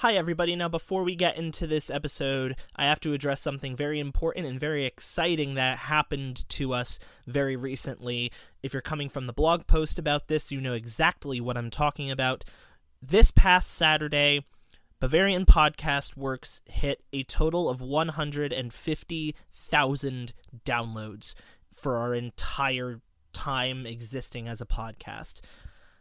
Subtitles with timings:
[0.00, 0.56] Hi, everybody.
[0.56, 4.58] Now, before we get into this episode, I have to address something very important and
[4.58, 8.32] very exciting that happened to us very recently.
[8.62, 12.10] If you're coming from the blog post about this, you know exactly what I'm talking
[12.10, 12.44] about.
[13.02, 14.42] This past Saturday,
[15.00, 20.32] Bavarian Podcast Works hit a total of 150,000
[20.64, 21.34] downloads
[21.74, 23.02] for our entire
[23.34, 25.42] time existing as a podcast.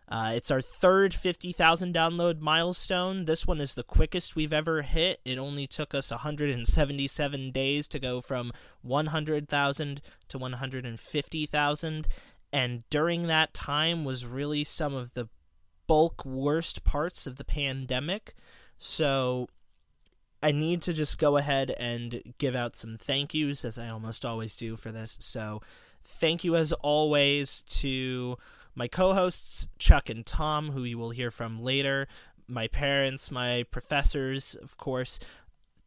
[0.09, 3.25] Uh, it's our third 50,000 download milestone.
[3.25, 5.21] This one is the quickest we've ever hit.
[5.23, 12.07] It only took us 177 days to go from 100,000 to 150,000.
[12.51, 15.29] And during that time was really some of the
[15.85, 18.33] bulk worst parts of the pandemic.
[18.79, 19.47] So
[20.41, 24.25] I need to just go ahead and give out some thank yous, as I almost
[24.25, 25.19] always do for this.
[25.21, 25.61] So
[26.03, 28.37] thank you, as always, to
[28.79, 32.07] my co hosts, Chuck and Tom, who you will hear from later,
[32.47, 35.19] my parents, my professors, of course.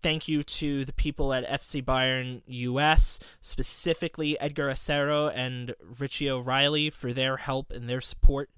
[0.02, 6.90] Thank you to the people at FC Bayern US, specifically Edgar Acero and Richie O'Reilly
[6.90, 8.50] for their help and their support.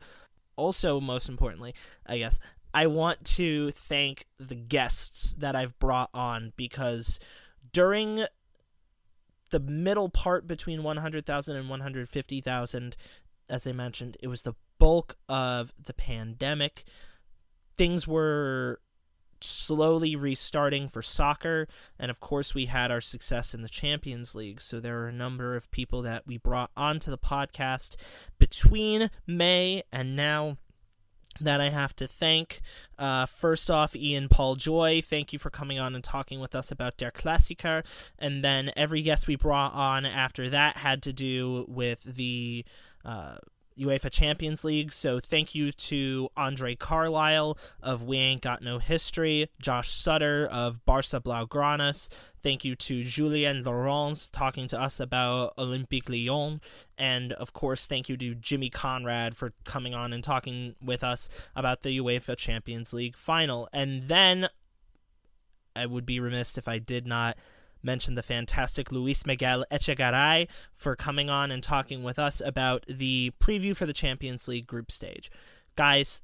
[0.56, 1.72] Also, most importantly,
[2.04, 2.40] I guess,
[2.72, 7.20] I want to thank the guests that I've brought on because
[7.72, 8.26] during
[9.50, 12.96] the middle part between 100,000 and 150,000,
[13.48, 16.84] as I mentioned, it was the bulk of the pandemic.
[17.76, 18.80] Things were
[19.40, 24.60] slowly restarting for soccer, and of course, we had our success in the Champions League.
[24.60, 27.96] So there are a number of people that we brought onto the podcast
[28.38, 30.56] between May and now
[31.40, 32.60] that I have to thank.
[32.98, 36.70] Uh, first off, Ian Paul Joy, thank you for coming on and talking with us
[36.70, 37.84] about Der Klassiker.
[38.18, 42.64] And then every guest we brought on after that had to do with the
[43.04, 43.36] uh,
[43.78, 44.92] UEFA Champions League.
[44.92, 50.84] So thank you to Andre Carlisle of We Ain't Got No History, Josh Sutter of
[50.84, 52.08] Barca Blaugranas.
[52.42, 56.60] Thank you to Julien Laurens talking to us about Olympique Lyon.
[56.98, 61.28] And of course, thank you to Jimmy Conrad for coming on and talking with us
[61.56, 63.68] about the UEFA Champions League final.
[63.72, 64.48] And then
[65.74, 67.36] I would be remiss if I did not
[67.84, 73.32] mention the fantastic Luis Miguel Echegaray for coming on and talking with us about the
[73.40, 75.30] preview for the Champions League group stage.
[75.76, 76.22] Guys,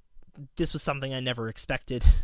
[0.57, 2.05] this was something I never expected.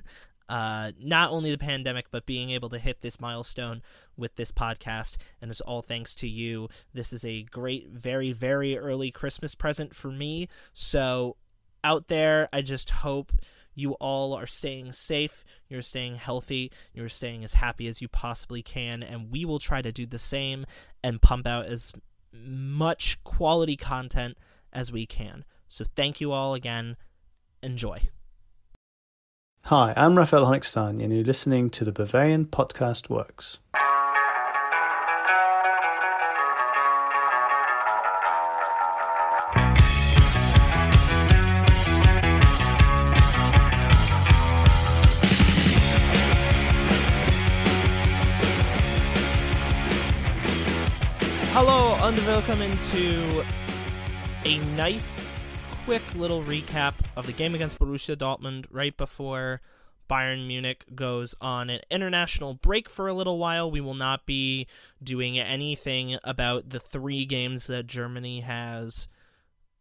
[0.49, 3.83] Uh, not only the pandemic, but being able to hit this milestone
[4.17, 6.69] with this podcast, and it's all thanks to you.
[6.95, 10.49] This is a great, very, very early Christmas present for me.
[10.73, 11.37] So,
[11.83, 13.33] out there, I just hope
[13.77, 18.63] you all are staying safe, you're staying healthy, you're staying as happy as you possibly
[18.63, 20.67] can, and we will try to do the same
[21.05, 21.93] and pump out as
[22.33, 24.37] much quality content
[24.73, 25.45] as we can.
[25.69, 26.97] So thank you all again.
[27.63, 28.09] Enjoy.
[29.65, 33.59] Hi, I'm Raphael Honigstein, and you're listening to the Bavarian Podcast Works.
[51.59, 53.43] Hello and welcome into
[54.45, 55.33] a nice,
[55.87, 59.63] quick little recap of the game against Borussia Dortmund right before
[60.07, 63.71] Bayern Munich goes on an international break for a little while.
[63.71, 64.67] We will not be
[65.03, 69.09] doing anything about the three games that Germany has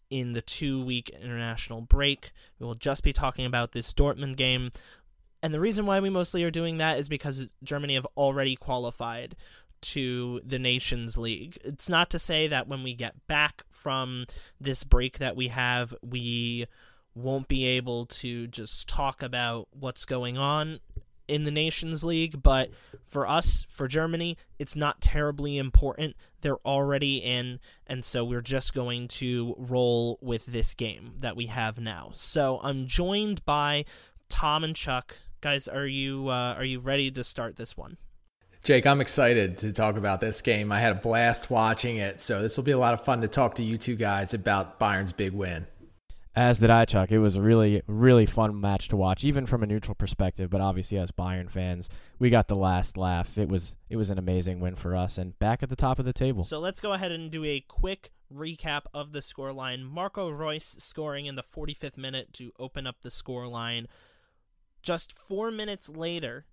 [0.10, 2.32] in the two week international break.
[2.58, 4.72] We will just be talking about this Dortmund game.
[5.44, 9.36] And the reason why we mostly are doing that is because Germany have already qualified
[9.92, 11.58] to the Nations League.
[11.64, 14.26] It's not to say that when we get back from
[14.60, 16.68] this break that we have, we
[17.14, 20.80] won't be able to just talk about what's going on
[21.28, 22.70] in the Nations League, but
[23.08, 26.16] for us, for Germany, it's not terribly important.
[26.42, 31.48] They're already in, and so we're just going to roll with this game that we
[31.48, 32.12] have now.
[32.14, 33.86] So I'm joined by
[34.30, 35.16] Tom and Chuck.
[35.42, 37.98] Guys, are you uh, are you ready to start this one?
[38.66, 40.72] Jake, I'm excited to talk about this game.
[40.72, 43.28] I had a blast watching it, so this will be a lot of fun to
[43.28, 45.68] talk to you two guys about Bayern's big win.
[46.36, 47.12] As did I, Chuck.
[47.12, 50.50] It was a really, really fun match to watch, even from a neutral perspective.
[50.50, 53.38] But obviously, as Bayern fans, we got the last laugh.
[53.38, 56.06] It was, it was an amazing win for us, and back at the top of
[56.06, 56.44] the table.
[56.44, 59.84] So let's go ahead and do a quick recap of the scoreline.
[59.84, 63.86] Marco Reus scoring in the 45th minute to open up the scoreline.
[64.82, 66.46] Just four minutes later,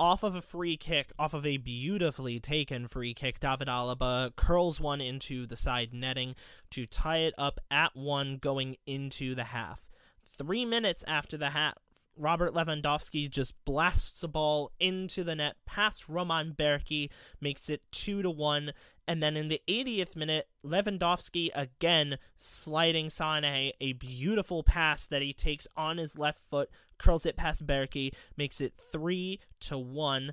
[0.00, 4.80] off of a free kick, off of a beautifully taken free kick, David Alaba curls
[4.80, 6.34] one into the side netting
[6.70, 9.86] to tie it up at one going into the half.
[10.24, 11.74] Three minutes after the half,
[12.16, 17.10] Robert Lewandowski just blasts a ball into the net past Roman Bürki,
[17.42, 18.72] makes it 2 to 1.
[19.10, 25.32] And then in the 80th minute, Lewandowski again sliding Sané, a beautiful pass that he
[25.32, 30.32] takes on his left foot, curls it past Bürki, makes it 3 to 1.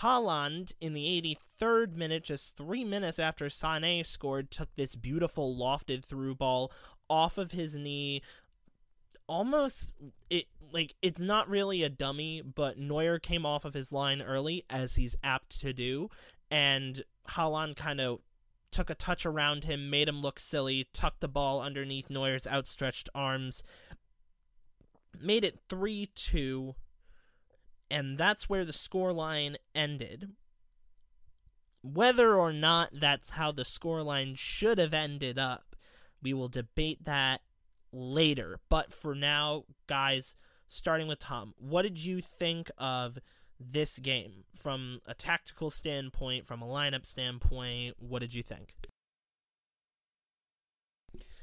[0.00, 6.04] Haaland in the 83rd minute, just three minutes after Sané scored, took this beautiful lofted
[6.04, 6.72] through ball
[7.08, 8.22] off of his knee.
[9.28, 9.94] Almost
[10.28, 14.64] it like it's not really a dummy, but Neuer came off of his line early
[14.68, 16.10] as he's apt to do,
[16.50, 18.20] and Haaland kind of
[18.70, 23.08] took a touch around him, made him look silly, tucked the ball underneath Neuer's outstretched
[23.14, 23.62] arms,
[25.20, 26.74] made it 3 2
[27.90, 30.32] and that's where the scoreline ended.
[31.82, 35.76] Whether or not that's how the scoreline should have ended up,
[36.20, 37.42] we will debate that
[37.92, 38.58] later.
[38.68, 40.34] But for now, guys,
[40.66, 43.18] starting with Tom, what did you think of
[43.58, 47.96] this game from a tactical standpoint, from a lineup standpoint?
[47.98, 48.74] What did you think?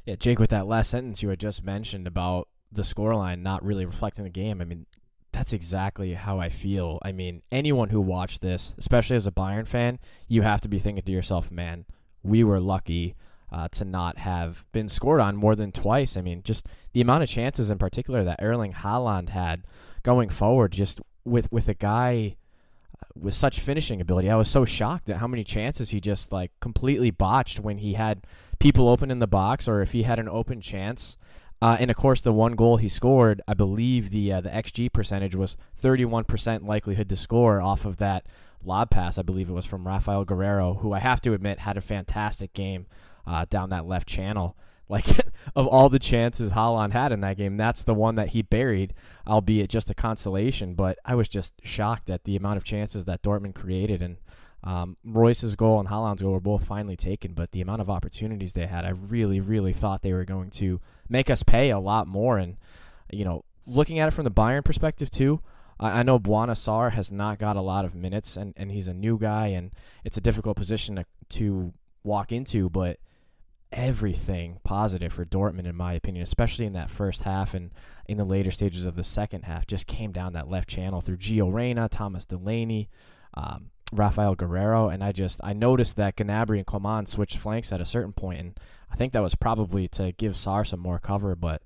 [0.06, 3.86] Yeah, Jake, with that last sentence you had just mentioned about the scoreline not really
[3.86, 4.86] reflecting the game, I mean,
[5.31, 7.00] that's exactly how I feel.
[7.04, 10.80] I mean, anyone who watched this, especially as a Bayern fan, you have to be
[10.80, 11.86] thinking to yourself, man,
[12.21, 13.15] we were lucky
[13.51, 16.18] uh, to not have been scored on more than twice.
[16.18, 19.63] I mean, just the amount of chances in particular that Erling Haaland had
[20.04, 22.36] going forward, just with with a guy
[23.02, 24.30] uh, with such finishing ability.
[24.30, 27.94] I was so shocked at how many chances he just like completely botched when he
[27.94, 28.25] had
[28.60, 31.18] people open in the box or if he had an open chance
[31.64, 34.92] uh, and of course, the one goal he scored, I believe the uh, the xG
[34.92, 38.25] percentage was 31% likelihood to score off of that
[38.62, 39.18] lob pass.
[39.18, 42.52] I believe it was from Rafael Guerreiro, who I have to admit had a fantastic
[42.52, 42.86] game
[43.25, 44.58] uh, down that left channel.
[44.90, 45.08] Like
[45.56, 48.94] of all the chances Haaland had in that game, that's the one that he buried,
[49.28, 50.74] albeit just a consolation.
[50.74, 54.18] But I was just shocked at the amount of chances that Dortmund created, and
[54.64, 58.54] um, Reus's goal and Haaland's goal were both finally taken, but the amount of opportunities
[58.54, 62.08] they had, I really, really thought they were going to make us pay a lot
[62.08, 62.38] more.
[62.38, 62.58] And,
[63.12, 65.42] you know, looking at it from the Bayern perspective, too,
[65.80, 68.94] I, know Bouna Sarr has not got a lot of minutes, and, and he's a
[68.94, 69.72] new guy, and
[70.06, 73.00] it's a difficult position to, to walk into, but
[73.74, 77.72] everything positive for Dortmund, in my opinion, especially in that first half and
[78.08, 81.18] in the later stages of the second half, just came down that left channel through
[81.18, 82.90] Gio Reyna, Thomas Delaney.
[83.36, 87.81] Um, Rafael Guerreiro, and I just I noticed that Gnabry and Coman switched flanks at
[87.81, 88.60] a certain point, and
[88.92, 91.36] I think that was probably to give Sarr some more cover.
[91.36, 91.62] But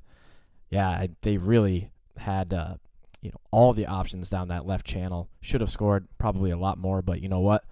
[0.70, 2.76] yeah, I, they really had uh,
[3.22, 5.30] you know all the options down that left channel.
[5.42, 7.64] Should have scored probably a lot more, but you know what?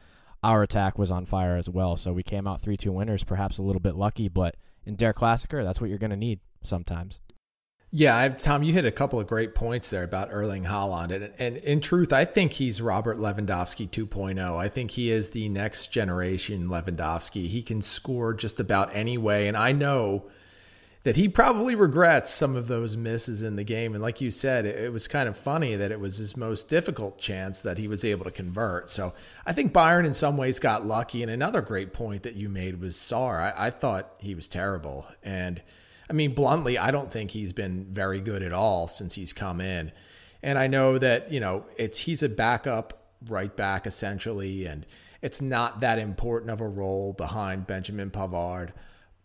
[0.46, 3.24] Our attack was on fire as well, so we came out three two winners.
[3.24, 4.56] Perhaps a little bit lucky, but
[4.86, 7.20] in Der Klassiker, that's what you're going to need sometimes.
[7.90, 11.32] Yeah, I, Tom, you hit a couple of great points there about Erling Haaland, and,
[11.40, 14.56] and in truth, I think he's Robert Lewandowski 2.0.
[14.56, 17.48] I think he is the next generation Lewandowski.
[17.48, 20.26] He can score just about any way, and I know
[21.06, 23.94] that he probably regrets some of those misses in the game.
[23.94, 26.68] And like you said, it, it was kind of funny that it was his most
[26.68, 28.90] difficult chance that he was able to convert.
[28.90, 29.14] So
[29.46, 31.22] I think Bayern in some ways got lucky.
[31.22, 33.40] And another great point that you made was Sarr.
[33.40, 35.62] I, I thought he was terrible, and
[36.10, 39.62] I mean, bluntly, I don't think he's been very good at all since he's come
[39.62, 39.92] in.
[40.42, 44.88] And I know that, you know, it's he's a backup right back essentially, and
[45.22, 48.72] it's not that important of a role behind Benjamin Pavard.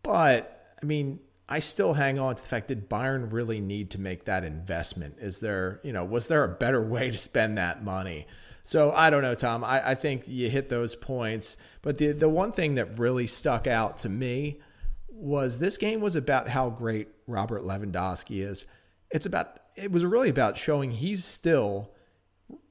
[0.03, 4.01] But I mean, I still hang on to the fact did Bayern really need to
[4.01, 5.17] make that investment.
[5.19, 8.27] Is there, you know, was there a better way to spend that money?
[8.63, 9.65] So I don't know, Tom.
[9.65, 11.57] I, I think you hit those points.
[11.83, 14.61] But the the one thing that really stuck out to me
[15.09, 18.65] was this game was about how great Robert Lewandowski is.
[19.11, 21.91] It's about it was really about showing he's still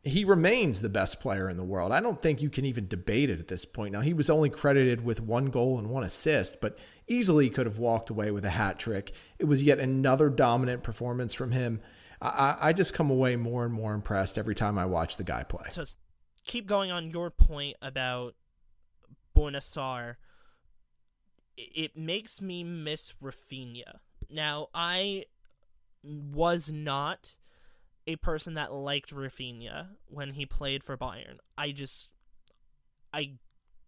[0.04, 1.92] he remains the best player in the world.
[1.92, 3.94] I don't think you can even debate it at this point.
[3.94, 6.78] Now he was only credited with one goal and one assist, but
[7.10, 9.12] easily could have walked away with a hat trick.
[9.38, 11.82] It was yet another dominant performance from him.
[12.22, 15.44] I, I just come away more and more impressed every time I watch the guy
[15.44, 15.68] play.
[15.72, 15.86] So
[16.46, 18.36] keep going on your point about
[19.36, 19.62] Bouna
[21.58, 24.00] it makes me miss Rafinha.
[24.30, 25.26] Now, I
[26.04, 27.36] was not
[28.08, 31.38] a person that liked Rafinha when he played for Bayern.
[31.58, 32.10] I just
[33.14, 33.34] I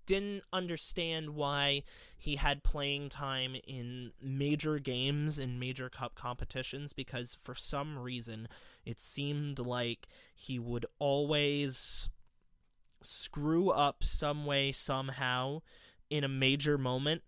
[0.06, 1.84] didn't understand why
[2.18, 8.48] he had playing time in major games and major cup competitions because for some reason
[8.86, 12.10] it seemed like he would always
[13.02, 15.62] screw up some way somehow
[16.10, 17.22] in a major moment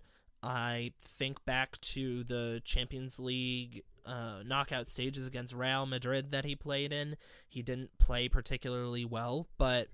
[0.43, 6.55] I think back to the Champions League uh, knockout stages against Real Madrid that he
[6.55, 7.15] played in.
[7.47, 9.87] He didn't play particularly well, but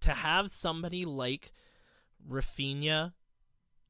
[0.00, 1.52] to have somebody like
[2.28, 3.12] Rafinha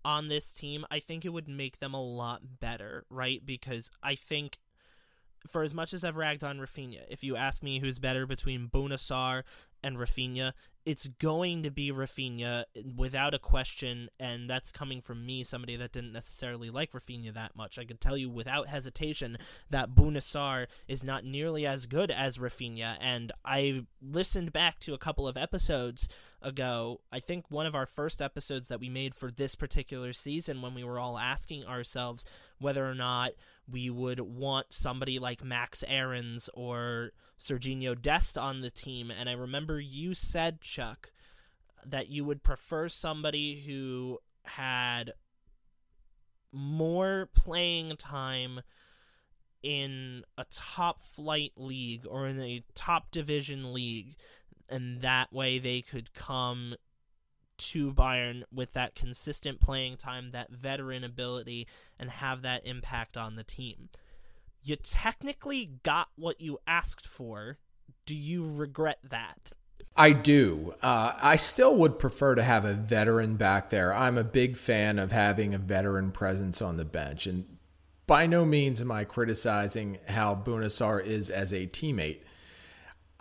[0.05, 3.45] on this team, I think it would make them a lot better, right?
[3.45, 4.59] Because I think
[5.47, 8.69] for as much as I've ragged on Rafinha, if you ask me who's better between
[8.69, 9.43] Bouna Sarr
[9.83, 10.53] and Rafinha,
[10.85, 12.65] it's going to be Rafinha
[12.97, 17.57] without a question, and that's coming from me, somebody that didn't necessarily like Rafinha that
[17.57, 17.79] much.
[17.79, 19.39] I could tell you without hesitation
[19.71, 24.95] that Bouna Sarr is not nearly as good as Rafinha, and I listened back to
[24.95, 26.09] a couple of episodes
[26.43, 27.01] ago.
[27.13, 30.75] I think one of our first episodes that we made for this particular season when
[30.75, 32.25] we were all asking ourselves
[32.59, 33.33] whether or not
[33.71, 39.11] we would want somebody like Max Aarons or Serginho Dest on the team.
[39.11, 41.11] And I remember you said, Chuck,
[41.87, 45.13] that you would prefer somebody who had
[46.53, 48.61] more playing time
[49.63, 54.17] in a top flight league or in a top division league
[54.71, 56.75] and that way they could come
[57.59, 61.67] to Bayern with that consistent playing time, that veteran ability,
[61.99, 63.91] and have that impact on the team.
[64.63, 67.59] You technically got what you asked for.
[68.07, 69.53] Do you regret that?
[69.97, 70.75] I do.
[70.83, 73.93] Uh, I still would prefer to have a veteran back there.
[73.93, 77.27] I'm a big fan of having a veteran presence on the bench.
[77.27, 77.59] And
[78.07, 82.21] by no means am I criticizing how Bouna Sarr is as a teammate.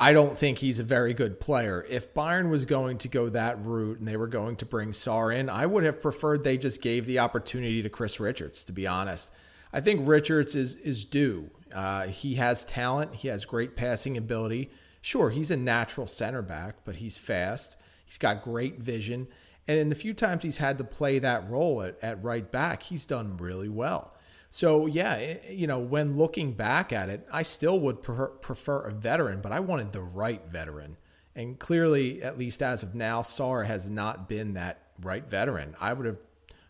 [0.01, 1.85] I don't think he's a very good player.
[1.89, 5.35] If Bayern was going to go that route and they were going to bring Sarr
[5.35, 8.87] in, I would have preferred they just gave the opportunity to Chris Richards, to be
[8.87, 9.31] honest.
[9.73, 11.49] I think Richards is is due.
[11.73, 13.13] Uh, he has talent.
[13.13, 14.71] He has great passing ability.
[15.01, 17.75] Sure, he's a natural center back, but he's fast.
[18.05, 19.27] He's got great vision.
[19.67, 22.83] And in the few times he's had to play that role at, at right back,
[22.83, 24.15] he's done really well.
[24.49, 29.41] So yeah, you know, when looking back at it, I still would prefer, a veteran,
[29.41, 30.97] but I wanted the right veteran.
[31.35, 35.75] And clearly, at least as of now, Sarr has not been that right veteran.
[35.79, 36.17] I would have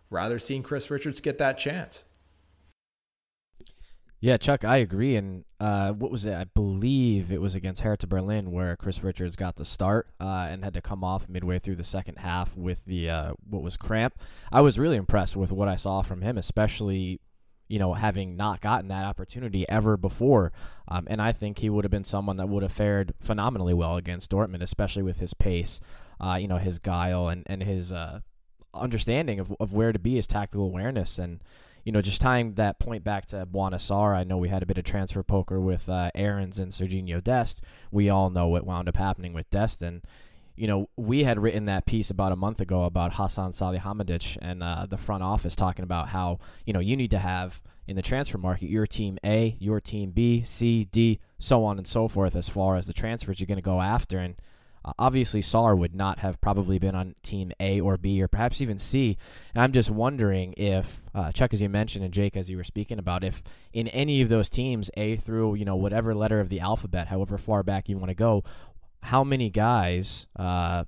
[0.10, 2.04] rather seen Chris Richards get that chance.
[4.22, 5.16] Yeah, Chuck, I agree.
[5.16, 6.34] And uh, what was it?
[6.34, 10.64] I believe it was against Hertha Berlin where Chris Richards got the start uh, and
[10.64, 14.20] had to come off midway through the second half with the uh, what was cramp.
[14.52, 17.22] I was really impressed with what I saw from him, especially
[17.70, 20.52] you know, having not gotten that opportunity ever before.
[20.88, 23.96] Um, and I think he would have been someone that would have fared phenomenally well
[23.96, 25.80] against Dortmund, especially with his pace,
[26.20, 28.22] uh, you know, his guile and, and his uh,
[28.74, 31.20] understanding of, of where to be, his tactical awareness.
[31.20, 31.42] And,
[31.86, 34.66] you know, just tying that point back to Bouna Sarr, I know we had a
[34.66, 37.62] bit of transfer poker with uh, Aarons and Serginho Dest.
[37.92, 39.84] We all know what wound up happening with Dest.
[40.60, 44.62] You know, we had written that piece about a month ago about Hassan Salihamidzic and
[44.62, 48.02] uh, the front office talking about how, you know, you need to have in the
[48.02, 52.36] transfer market your team A, your team B, C, D, so on and so forth
[52.36, 54.20] as far as the transfers you're going to go after.
[54.20, 54.36] And
[54.84, 58.60] uh, obviously, Sarr would not have probably been on team A or B or perhaps
[58.60, 59.18] even C.
[59.54, 62.66] And I'm just wondering if, uh, Chuck, as you mentioned, and Jake, as you were
[62.66, 66.50] speaking about, if in any of those teams, A through, you know, whatever letter of
[66.50, 68.44] the alphabet, however far back you want to go,
[69.02, 70.86] how many guys, uh,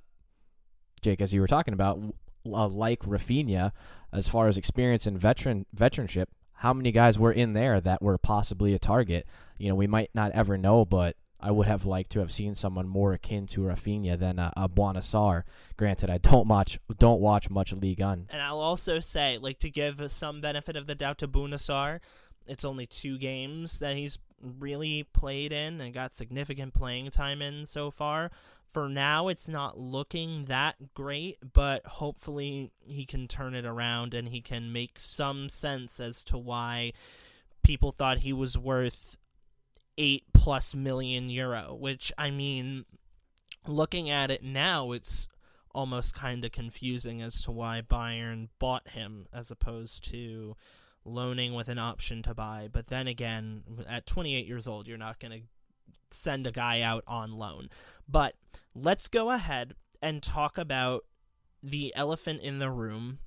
[1.00, 2.00] Jake, as you were talking about,
[2.46, 3.72] uh, like Rafinha,
[4.12, 8.18] as far as experience and veteran veteranship, how many guys were in there that were
[8.18, 9.26] possibly a target?
[9.58, 12.54] You know, we might not ever know, but I would have liked to have seen
[12.54, 15.42] someone more akin to Rafinha than a, a Bouna Sarr.
[15.76, 18.28] Granted, I don't watch don't watch much Ligue 1.
[18.30, 21.98] And I'll also say, like, to give some benefit of the doubt to Bouna Sarr,
[22.46, 27.66] it's only two games that he's really played in and got significant playing time in
[27.66, 28.30] so far.
[28.72, 34.28] For now, it's not looking that great, but hopefully he can turn it around and
[34.28, 36.92] he can make some sense as to why
[37.62, 39.16] people thought he was worth
[39.98, 42.86] eight plus million euro, which I mean,
[43.66, 45.28] looking at it now, it's
[45.74, 50.56] almost kind of confusing as to why Bayern bought him as opposed to
[51.04, 52.68] loaning with an option to buy.
[52.70, 55.46] But then again, at 28 years old, you're not going to
[56.10, 57.68] send a guy out on loan.
[58.08, 58.34] But
[58.74, 61.04] let's go ahead and talk about
[61.62, 63.18] the elephant in the room.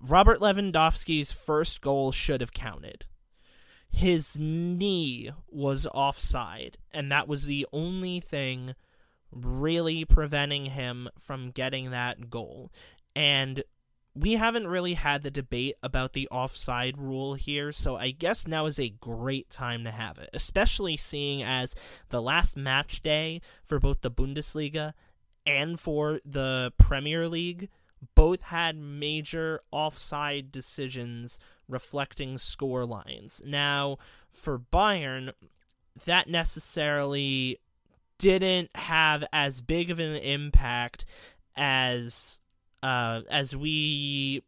[0.00, 3.06] Robert Lewandowski's first goal should have counted.
[3.88, 8.74] His knee was offside, and that was the only thing
[9.30, 12.72] really preventing him from getting that goal.
[13.14, 13.62] And
[14.14, 18.66] we haven't really had the debate about the offside rule here, so I guess now
[18.66, 21.74] is a great time to have it, especially seeing as
[22.10, 24.92] the last match day for both the Bundesliga
[25.46, 27.68] and for the Premier League
[28.14, 31.38] both had major offside decisions
[31.68, 33.40] reflecting score lines.
[33.46, 33.98] Now,
[34.30, 35.32] for Bayern,
[36.04, 37.58] that necessarily
[38.18, 41.04] didn't have as big of an impact
[41.56, 42.40] as
[42.82, 44.42] uh, as we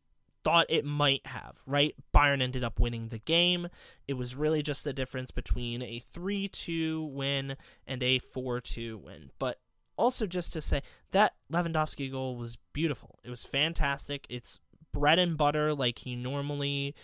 [0.45, 1.95] thought it might have, right?
[2.14, 3.69] Bayern ended up winning the game.
[4.07, 8.99] It was really just the difference between a 3 2 win and a 4 2
[8.99, 9.31] win.
[9.38, 9.59] But
[9.97, 13.19] also, just to say, that Lewandowski goal was beautiful.
[13.25, 14.26] It was fantastic.
[14.29, 14.59] It's
[14.93, 16.95] bread and butter like he normally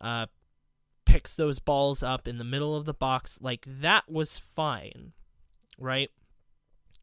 [0.00, 0.26] uh,
[1.06, 3.38] picks those balls up in the middle of the box.
[3.40, 5.12] Like, that was fine,
[5.78, 6.10] right?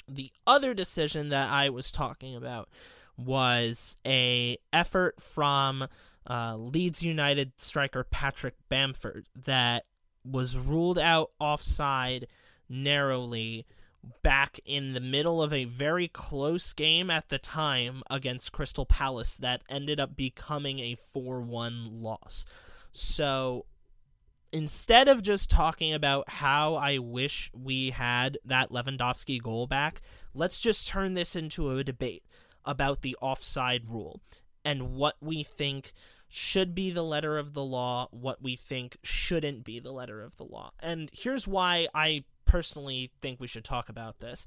[0.07, 2.69] The other decision that I was talking about
[3.17, 5.87] was a effort from
[6.29, 9.85] uh, Leeds United striker Patrick Bamford that
[10.23, 12.27] was ruled out offside
[12.69, 13.65] narrowly
[14.21, 19.35] back in the middle of a very close game at the time against Crystal Palace
[19.37, 22.45] that ended up becoming a 4 1 loss.
[22.91, 23.65] So
[24.51, 30.01] instead of just talking about how I wish we had that Lewandowski goal back,
[30.33, 32.23] let's just turn this into a debate
[32.67, 34.21] about the offside rule
[34.63, 35.93] and what we think
[36.29, 40.35] should be the letter of the law, what we think shouldn't be the letter of
[40.37, 40.71] the law.
[40.79, 44.45] And here's why I personally think we should talk about this.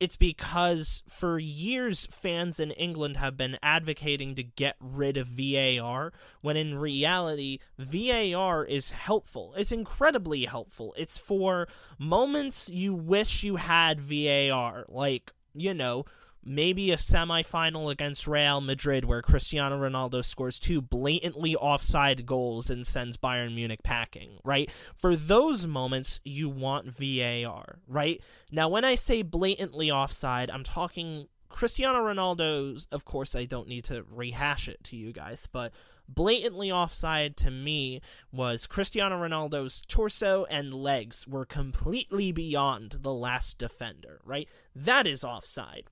[0.00, 6.12] It's because for years, fans in England have been advocating to get rid of VAR,
[6.40, 9.54] when in reality, VAR is helpful.
[9.56, 10.94] It's incredibly helpful.
[10.98, 16.04] It's for moments you wish you had VAR, like, you know,
[16.44, 22.86] maybe a semifinal against Real Madrid where Cristiano Ronaldo scores two blatantly offside goals and
[22.86, 24.70] sends Bayern Munich packing, right?
[24.96, 28.22] For those moments, you want VAR, right?
[28.50, 33.84] Now, when I say blatantly offside, I'm talking Cristiano Ronaldo's, of course, I don't need
[33.84, 35.72] to rehash it to you guys, but
[36.08, 38.00] blatantly offside to me
[38.32, 44.48] was Cristiano Ronaldo's torso and legs were completely beyond the last defender, right?
[44.74, 45.84] That is offside.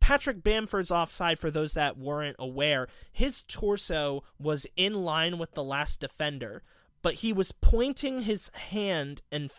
[0.00, 5.64] Patrick Bamford's offside, for those that weren't aware, his torso was in line with the
[5.64, 6.62] last defender,
[7.02, 9.50] but he was pointing his hand and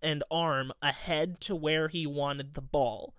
[0.00, 3.14] and arm ahead to where he wanted the ball,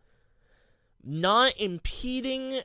[1.04, 2.62] not impeding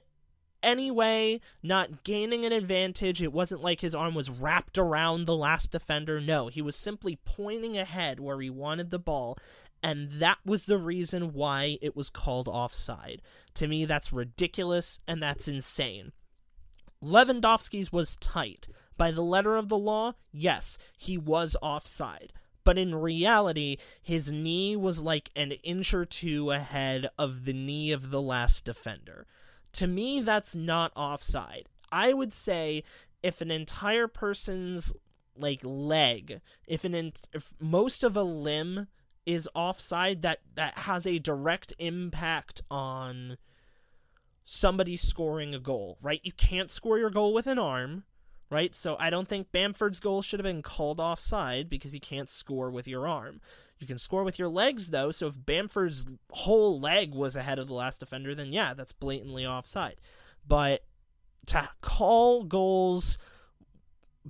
[0.65, 3.23] anyway, not gaining an advantage.
[3.23, 6.21] It wasn't like his arm was wrapped around the last defender.
[6.21, 9.39] No, he was simply pointing ahead where he wanted the ball,
[9.85, 13.21] and that was the reason why it was called offside.
[13.53, 16.13] To me, that's ridiculous and that's insane.
[17.03, 18.67] Lewandowski's was tight.
[18.97, 22.33] By the letter of the law, yes, he was offside.
[22.65, 27.93] But in reality, his knee was like an inch or two ahead of the knee
[27.93, 29.27] of the last defender.
[29.73, 31.69] To me, that's not offside.
[31.93, 32.85] I would say
[33.23, 34.95] if an entire person's
[35.37, 38.87] like leg, if an if most of a limb
[39.27, 43.39] is offside that that has a direct impact on
[44.45, 46.21] somebody scoring a goal, right?
[46.23, 48.05] You can't score your goal with an arm,
[48.51, 48.75] right?
[48.75, 52.71] So I don't think Bamford's goal should have been called offside because you can't score
[52.71, 53.41] with your arm.
[53.79, 57.67] You can score with your legs though, so if Bamford's whole leg was ahead of
[57.67, 60.01] the last defender, then yeah, that's blatantly offside.
[60.47, 60.85] But
[61.47, 63.19] to call goals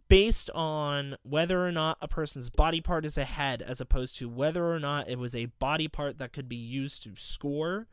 [0.08, 4.72] based on whether or not a person's body part is ahead as opposed to whether
[4.72, 7.86] or not it was a body part that could be used to score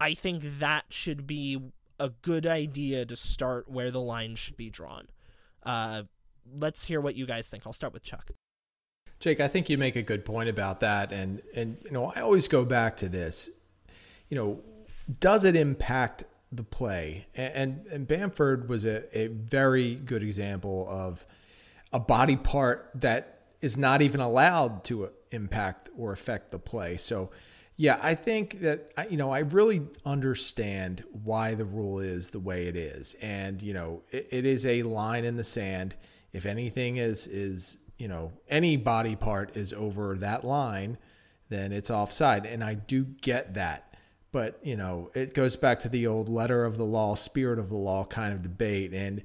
[0.00, 1.60] i think that should be
[2.02, 5.06] a good idea to start where the line should be drawn.
[5.62, 6.02] Uh,
[6.58, 7.64] let's hear what you guys think.
[7.64, 8.32] I'll start with chuck.
[9.20, 11.12] Jake i think you make a good point about that.
[11.12, 13.48] And and you know i always go back to this.
[14.28, 14.60] You know
[15.20, 17.26] does it impact the play.
[17.34, 21.26] And, and Bamford was a, a very good example of
[21.92, 26.96] a body part that is not even allowed to uh, impact or affect the play.
[26.98, 27.30] So,
[27.76, 32.66] yeah, I think that you know I really understand why the rule is the way
[32.66, 35.94] it is, and you know it, it is a line in the sand.
[36.32, 40.98] If anything is is you know any body part is over that line,
[41.48, 43.91] then it's offside, and I do get that
[44.32, 47.68] but you know it goes back to the old letter of the law spirit of
[47.68, 48.92] the law kind of debate.
[48.92, 49.22] And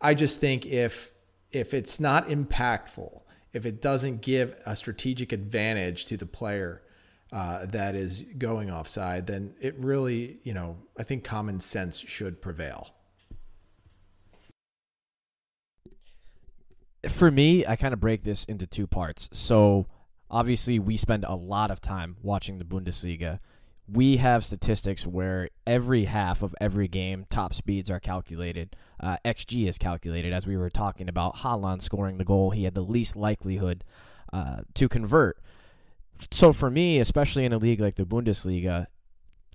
[0.00, 1.12] i just think if
[1.52, 6.82] if it's not impactful if it doesn't give a strategic advantage to the player
[7.32, 12.40] uh, that is going offside then it really you know i think common sense should
[12.40, 12.90] prevail.
[17.08, 19.28] For me i kind of break this into two parts.
[19.32, 19.86] So
[20.30, 23.38] obviously we spend a lot of time watching the bundesliga
[23.88, 28.74] we have statistics where every half of every game, top speeds are calculated.
[28.98, 31.36] Uh, XG is calculated, as we were talking about.
[31.36, 33.84] Haaland scoring the goal, he had the least likelihood
[34.32, 35.38] uh, to convert.
[36.30, 38.86] So for me, especially in a league like the Bundesliga,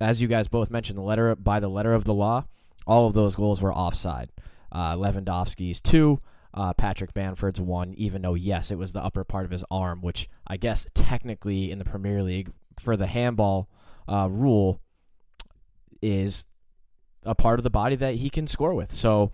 [0.00, 2.46] as you guys both mentioned, the letter by the letter of the law,
[2.86, 4.30] all of those goals were offside.
[4.70, 6.20] Uh, Lewandowski's two,
[6.54, 10.00] uh, Patrick Bamford's one, even though, yes, it was the upper part of his arm,
[10.00, 13.68] which I guess technically in the Premier League for the handball
[14.08, 14.80] uh, rule
[16.00, 16.46] is
[17.24, 18.92] a part of the body that he can score with.
[18.92, 19.32] So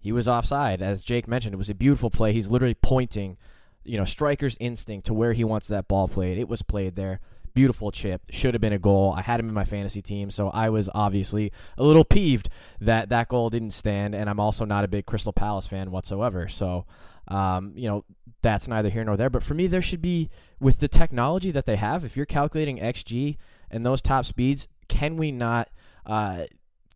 [0.00, 0.82] he was offside.
[0.82, 2.32] As Jake mentioned, it was a beautiful play.
[2.32, 3.36] He's literally pointing,
[3.84, 6.38] you know, striker's instinct to where he wants that ball played.
[6.38, 7.20] It was played there.
[7.54, 8.22] Beautiful chip.
[8.30, 9.14] Should have been a goal.
[9.16, 12.48] I had him in my fantasy team, so I was obviously a little peeved
[12.80, 14.14] that that goal didn't stand.
[14.14, 16.48] And I'm also not a big Crystal Palace fan whatsoever.
[16.48, 16.86] So,
[17.28, 18.04] um, you know,
[18.40, 19.30] that's neither here nor there.
[19.30, 22.78] But for me, there should be, with the technology that they have, if you're calculating
[22.78, 23.36] XG
[23.72, 25.68] and those top speeds, can we not
[26.06, 26.44] uh,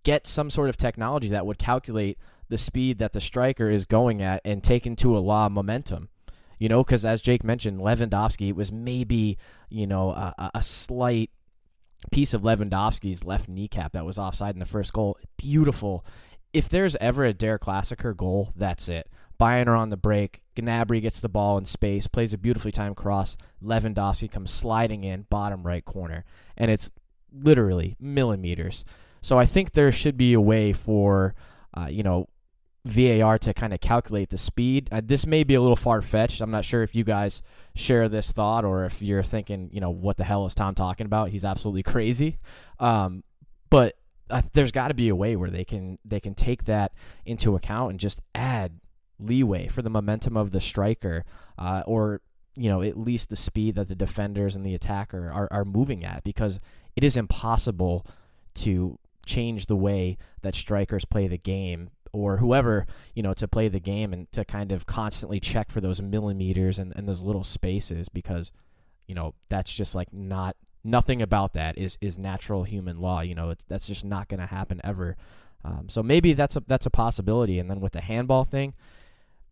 [0.04, 4.22] get some sort of technology that would calculate the speed that the striker is going
[4.22, 6.08] at and take into a law momentum?
[6.58, 9.36] You know, because as Jake mentioned, Lewandowski was maybe
[9.68, 11.30] you know a, a slight
[12.10, 15.18] piece of Lewandowski's left kneecap that was offside in the first goal.
[15.36, 16.04] Beautiful.
[16.52, 19.10] If there's ever a Der Klassiker goal, that's it.
[19.38, 20.42] Bayern on the break.
[20.56, 23.36] Gnabry gets the ball in space, plays a beautifully timed cross.
[23.62, 26.24] Lewandowski comes sliding in, bottom right corner,
[26.56, 26.90] and it's
[27.32, 28.84] literally millimeters.
[29.20, 31.34] So I think there should be a way for,
[31.76, 32.28] uh, you know,
[32.86, 34.88] VAR to kind of calculate the speed.
[34.92, 36.40] Uh, this may be a little far fetched.
[36.40, 37.42] I'm not sure if you guys
[37.74, 41.06] share this thought or if you're thinking, you know, what the hell is Tom talking
[41.06, 41.30] about?
[41.30, 42.38] He's absolutely crazy.
[42.78, 43.24] Um,
[43.68, 43.96] but
[44.30, 46.92] uh, there's got to be a way where they can they can take that
[47.24, 48.80] into account and just add
[49.18, 51.24] leeway for the momentum of the striker,
[51.58, 52.20] uh, or
[52.56, 56.04] you know at least the speed that the defenders and the attacker are, are moving
[56.04, 56.60] at, because
[56.94, 58.06] it is impossible
[58.54, 63.68] to change the way that strikers play the game or whoever you know to play
[63.68, 67.42] the game and to kind of constantly check for those millimeters and, and those little
[67.42, 68.52] spaces because
[69.08, 73.34] you know that's just like not nothing about that is is natural human law you
[73.34, 75.16] know it's that's just not going to happen ever.
[75.64, 77.58] Um, so maybe that's a that's a possibility.
[77.58, 78.74] And then with the handball thing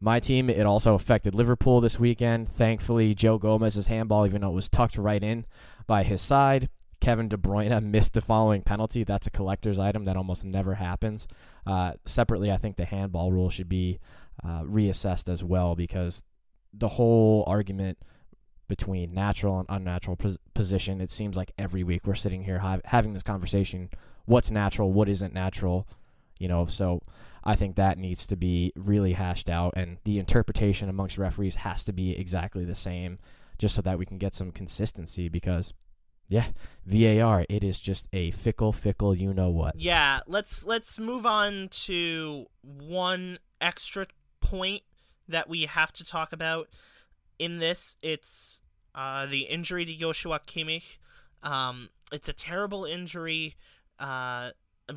[0.01, 2.49] my team, it also affected Liverpool this weekend.
[2.49, 5.47] Thankfully, Joe Gomez's handball, even though it was tucked right in
[5.87, 6.69] by his side,
[7.01, 9.05] Kevin De Bruyne missed the following penalty.
[9.05, 11.29] That's a collector's item that almost never happens.
[11.67, 13.99] Uh, separately, I think the handball rule should be
[14.43, 16.23] uh, reassessed as well because
[16.73, 17.99] the whole argument
[18.69, 22.79] between natural and unnatural pos- position, it seems like every week we're sitting here ha-
[22.87, 23.91] having this conversation.
[24.25, 24.93] What's natural?
[24.93, 25.87] What isn't natural?
[26.45, 27.01] You know, so
[27.43, 31.83] I think that needs to be really hashed out, and the interpretation amongst referees has
[31.85, 33.19] to be exactly the same,
[33.57, 35.31] just so that we can get some consistency.
[35.31, 35.73] Because,
[36.29, 36.49] yeah,
[36.85, 39.81] VAR, it is just a fickle, fickle, you know what.
[39.81, 44.07] Yeah, let's let's move on to one extra
[44.43, 44.83] point
[45.27, 46.69] that we have to talk about
[47.39, 47.97] in this.
[48.03, 48.61] It's
[48.95, 50.99] uh, the injury to Joshua Kimmich.
[51.43, 53.57] Um, it's a terrible injury.
[53.99, 54.51] Uh,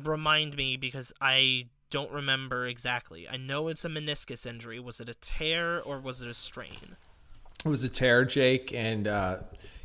[0.04, 3.28] remind me because I don't remember exactly.
[3.28, 4.78] I know it's a meniscus injury.
[4.78, 6.96] Was it a tear or was it a strain?
[7.64, 9.38] It was a tear, Jake, and uh,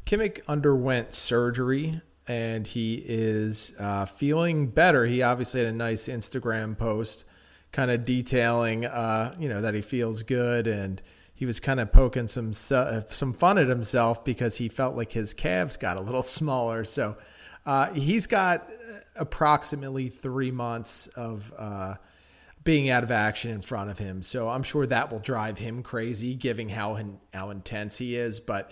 [0.05, 5.05] Kimmich underwent surgery, and he is uh, feeling better.
[5.05, 7.25] He obviously had a nice Instagram post,
[7.71, 11.01] kind of detailing, uh, you know, that he feels good, and
[11.33, 15.33] he was kind of poking some some fun at himself because he felt like his
[15.33, 16.85] calves got a little smaller.
[16.85, 17.17] So
[17.65, 18.69] uh, he's got
[19.15, 21.95] approximately three months of uh,
[22.63, 24.21] being out of action in front of him.
[24.21, 26.99] So I'm sure that will drive him crazy, given how
[27.33, 28.39] how intense he is.
[28.39, 28.71] But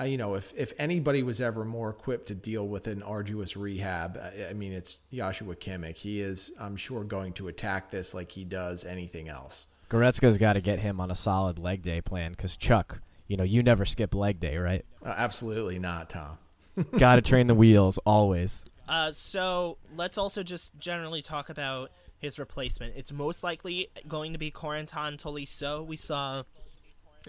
[0.00, 3.56] uh, you know, if if anybody was ever more equipped to deal with an arduous
[3.56, 5.96] rehab, I, I mean, it's Joshua Kimmich.
[5.96, 9.66] He is, I'm sure, going to attack this like he does anything else.
[9.90, 13.44] Goretzka's got to get him on a solid leg day plan because Chuck, you know,
[13.44, 14.84] you never skip leg day, right?
[15.04, 16.38] Uh, absolutely not, Tom.
[16.98, 18.64] got to train the wheels always.
[18.88, 22.94] Uh, so let's also just generally talk about his replacement.
[22.96, 25.86] It's most likely going to be Corentin Tolisso.
[25.86, 26.42] We saw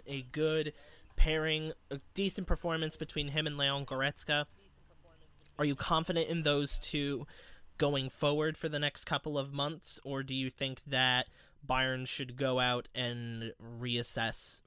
[0.07, 0.73] a good
[1.15, 4.45] pairing, a decent performance between him and Leon Goretzka.
[5.59, 7.27] Are you confident in those two
[7.77, 11.27] going forward for the next couple of months, or do you think that
[11.67, 14.59] Bayern should go out and reassess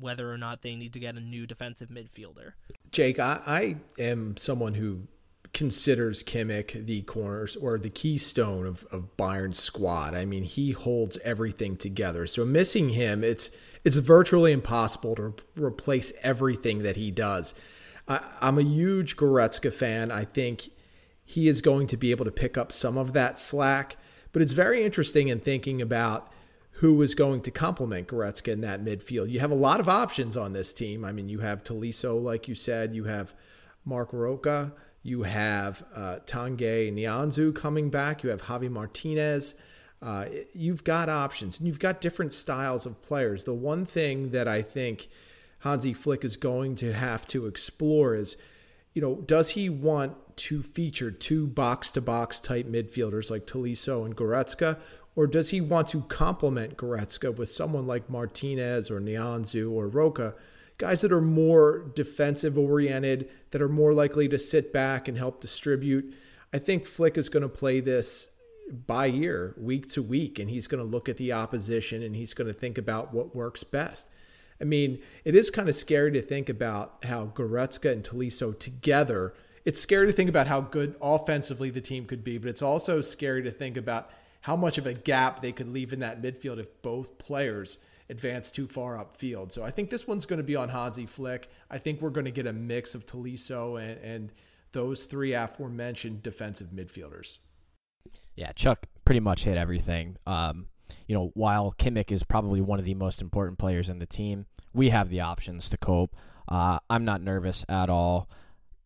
[0.00, 2.52] whether or not they need to get a new defensive midfielder?
[2.90, 5.08] Jake, I, I am someone who
[5.52, 10.14] considers Kimmich the corners or the keystone of, of Bayern's squad.
[10.14, 12.26] I mean, he holds everything together.
[12.26, 13.50] So missing him, it's
[13.84, 17.54] it's virtually impossible to replace everything that he does.
[18.08, 20.10] I, I'm a huge Goretzka fan.
[20.10, 20.70] I think
[21.24, 23.96] he is going to be able to pick up some of that slack.
[24.32, 26.32] But it's very interesting in thinking about
[26.78, 29.30] who is going to complement Goretzka in that midfield.
[29.30, 31.04] You have a lot of options on this team.
[31.04, 33.32] I mean, you have Tolisso, like you said, you have
[33.84, 39.54] Marc Roca, you have uh, Tanguy Nianzou coming back, you have Javi Martinez.
[40.02, 43.44] Uh, you've got options and you've got different styles of players.
[43.44, 45.08] The one thing that I think
[45.60, 48.36] Hansi Flick is going to have to explore is,
[48.92, 54.04] you know, does he want to feature two box to box type midfielders like Tolisso
[54.04, 54.78] and Goretzka,
[55.16, 60.34] or does he want to complement Goretzka with someone like Martinez or Nianzou or Roca,
[60.78, 65.40] guys that are more defensive oriented, that are more likely to sit back and help
[65.40, 66.14] distribute?
[66.52, 68.28] I think Flick is going to play this
[68.86, 72.34] by year, week to week, and he's going to look at the opposition and he's
[72.34, 74.08] going to think about what works best.
[74.60, 79.34] I mean, it is kind of scary to think about how Goretzka and Tolisso together.
[79.64, 83.00] It's scary to think about how good offensively the team could be, but it's also
[83.00, 84.10] scary to think about
[84.44, 87.78] how much of a gap they could leave in that midfield if both players
[88.10, 89.50] advance too far upfield.
[89.50, 91.48] So I think this one's going to be on Hansi Flick.
[91.70, 94.32] I think we're going to get a mix of Tolisso and, and
[94.72, 97.38] those three aforementioned defensive midfielders.
[98.36, 100.18] Yeah, Chuck pretty much hit everything.
[100.26, 100.66] Um,
[101.08, 104.44] you know, while Kimmich is probably one of the most important players in the team,
[104.74, 106.14] we have the options to cope.
[106.46, 108.28] Uh, I'm not nervous at all.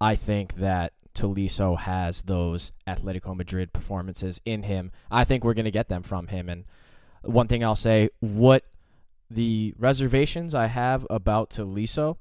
[0.00, 4.92] I think that Tolisso has those Atletico Madrid performances in him.
[5.10, 6.48] I think we're going to get them from him.
[6.48, 6.64] And
[7.22, 8.64] one thing I'll say, what
[9.28, 12.18] the reservations I have about Tolisso,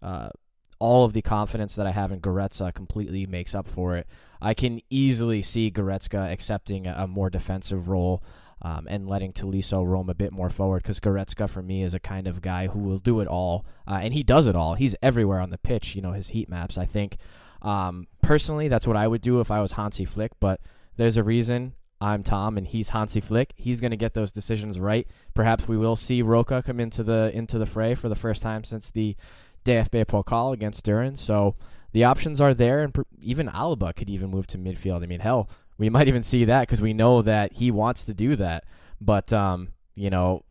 [0.00, 0.30] uh,
[0.78, 4.06] all of the confidence that I have in Goretzka completely makes up for it.
[4.40, 8.22] I can easily see Goretzka accepting a, more defensive role
[8.62, 12.00] um, and letting Tolisso roam a bit more forward because Goretzka, for me, is a
[12.00, 13.66] kind of guy who will do it all.
[13.86, 14.74] Uh, and he does it all.
[14.74, 15.96] He's everywhere on the pitch.
[15.96, 17.18] You know, his heat maps, I think.
[17.62, 20.60] Um, personally, that's what I would do if I was Hansi Flick, but
[20.96, 23.52] there's a reason I'm Tom and he's Hansi Flick.
[23.56, 25.06] He's going to get those decisions right.
[25.34, 28.64] Perhaps we will see Roca come into the into the fray for the first time
[28.64, 29.16] since the
[29.64, 31.18] DFB Pokal against Düren.
[31.18, 31.56] So
[31.92, 35.02] the options are there, and even Alaba could even move to midfield.
[35.02, 38.14] I mean, hell, we might even see that because we know that he wants to
[38.14, 38.64] do that.
[39.00, 40.44] But um, you know,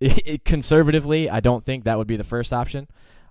[0.46, 2.88] conservatively, I don't think that would be the first option.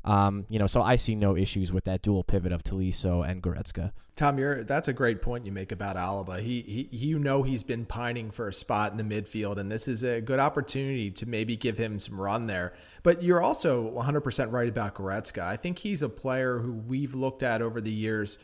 [0.08, 3.44] Um, you know, so I see no issues with that dual pivot of Tolisso and
[3.44, 3.92] Goretzka.
[4.16, 6.40] Tom, you're, that's a great point you make about Alaba.
[6.40, 9.86] He, he, you know, he's been pining for a spot in the midfield, and this
[9.86, 12.74] is a good opportunity to maybe give him some run there.
[13.04, 15.42] But you're also 100% right about Goretzka.
[15.44, 18.38] I think he's a player who we've looked at over the years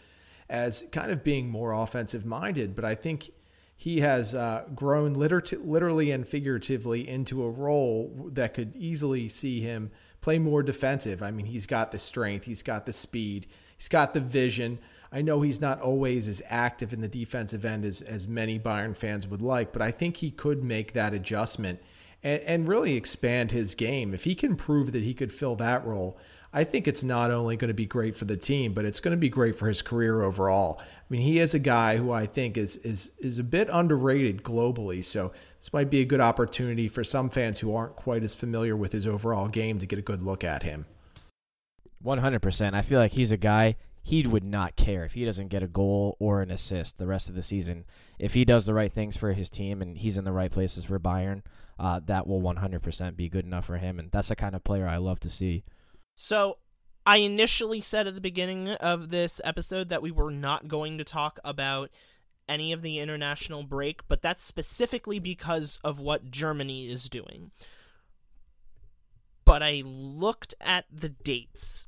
[0.49, 3.31] as kind of being more offensive minded, but I think
[3.77, 9.61] he has uh, grown liter- literally and figuratively into a role that could easily see
[9.61, 9.91] him
[10.23, 11.21] play more defensive.
[11.21, 13.45] I mean, he's got the strength, he's got the speed,
[13.77, 14.79] he's got the vision.
[15.11, 18.97] I know he's not always as active in the defensive end as, as many Bayern
[18.97, 21.79] fans would like, but I think he could make that adjustment
[22.23, 24.13] and, and really expand his game.
[24.13, 26.17] If he can prove that he could fill that role,
[26.53, 29.11] I think it's not only going to be great for the team, but it's going
[29.11, 30.79] to be great for his career overall.
[30.79, 34.43] I mean, he is a guy who I think is is is a bit underrated
[34.43, 35.03] globally.
[35.03, 35.31] So
[35.63, 38.91] this might be a good opportunity for some fans who aren't quite as familiar with
[38.91, 40.85] his overall game to get a good look at him.
[42.03, 42.73] 100%.
[42.73, 45.67] I feel like he's a guy he would not care if he doesn't get a
[45.67, 47.85] goal or an assist the rest of the season.
[48.19, 50.83] If he does the right things for his team and he's in the right places
[50.83, 51.43] for Bayern,
[51.79, 53.99] uh, that will 100% be good enough for him.
[53.99, 55.63] And that's the kind of player I love to see.
[56.13, 56.57] So
[57.05, 61.05] I initially said at the beginning of this episode that we were not going to
[61.05, 61.89] talk about
[62.47, 67.51] any of the international break, but that's specifically because of what Germany is doing.
[69.45, 71.87] But I looked at the dates.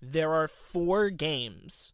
[0.00, 1.92] There are four games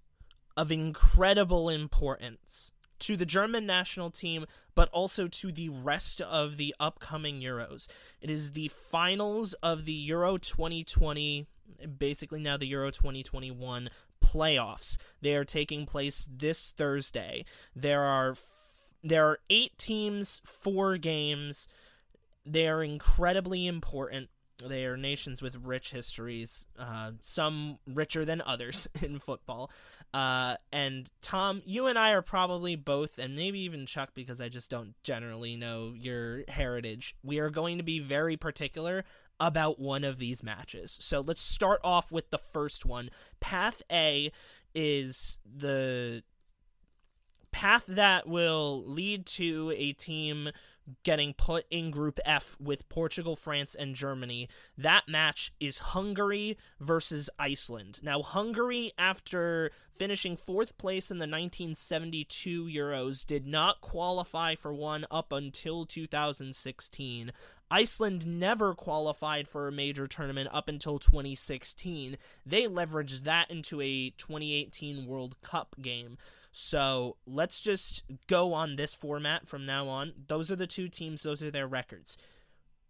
[0.56, 6.74] of incredible importance to the German national team, but also to the rest of the
[6.78, 7.86] upcoming Euros.
[8.20, 11.46] It is the finals of the Euro 2020,
[11.98, 13.90] basically now the Euro 2021
[14.30, 14.96] playoffs.
[15.20, 17.44] They are taking place this Thursday.
[17.74, 18.36] There are
[19.02, 21.66] there are 8 teams, 4 games.
[22.44, 24.28] They are incredibly important.
[24.62, 29.70] They are nations with rich histories, uh, some richer than others in football.
[30.12, 34.50] Uh, and Tom, you and I are probably both, and maybe even Chuck, because I
[34.50, 37.14] just don't generally know your heritage.
[37.22, 39.04] We are going to be very particular
[39.40, 40.98] about one of these matches.
[41.00, 43.10] So let's start off with the first one.
[43.40, 44.30] Path A
[44.74, 46.22] is the
[47.50, 50.50] path that will lead to a team
[51.02, 54.48] getting put in Group F with Portugal, France, and Germany.
[54.76, 58.00] That match is Hungary versus Iceland.
[58.02, 65.06] Now, Hungary, after finishing fourth place in the 1972 Euros, did not qualify for one
[65.10, 67.32] up until 2016.
[67.70, 72.18] Iceland never qualified for a major tournament up until 2016.
[72.44, 76.18] They leveraged that into a 2018 World Cup game.
[76.52, 80.12] So let's just go on this format from now on.
[80.26, 82.16] Those are the two teams, those are their records.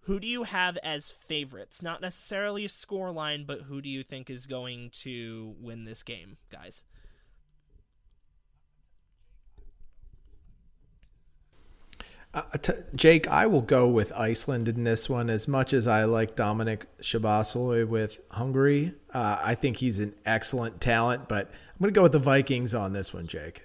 [0.05, 1.83] Who do you have as favorites?
[1.83, 6.03] Not necessarily a score line, but who do you think is going to win this
[6.03, 6.85] game, guys?
[12.32, 15.28] Uh, t- Jake, I will go with Iceland in this one.
[15.28, 20.80] As much as I like Dominik Szoboszlai with Hungary, uh, I think he's an excellent
[20.80, 21.28] talent.
[21.28, 23.62] But I'm going to go with the Vikings on this one, Jake.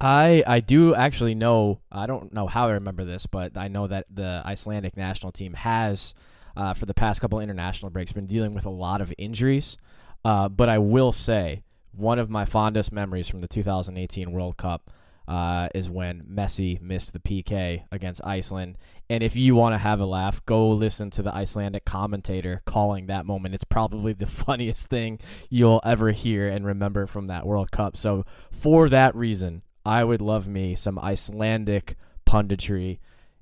[0.00, 1.80] I I do actually know.
[1.92, 5.52] I don't know how I remember this, but I know that the Icelandic national team
[5.54, 6.14] has,
[6.56, 9.76] uh, for the past couple international breaks, been dealing with a lot of injuries.
[10.24, 14.90] Uh, but I will say one of my fondest memories from the 2018 World Cup
[15.32, 18.76] uh, is when Messi missed the PK against Iceland.
[19.08, 23.06] And if you want to have a laugh, go listen to the Icelandic commentator calling
[23.06, 23.54] that moment.
[23.54, 27.96] It's probably the funniest thing you'll ever hear and remember from that World Cup.
[27.96, 32.98] So, for that reason, I would love me some Icelandic punditry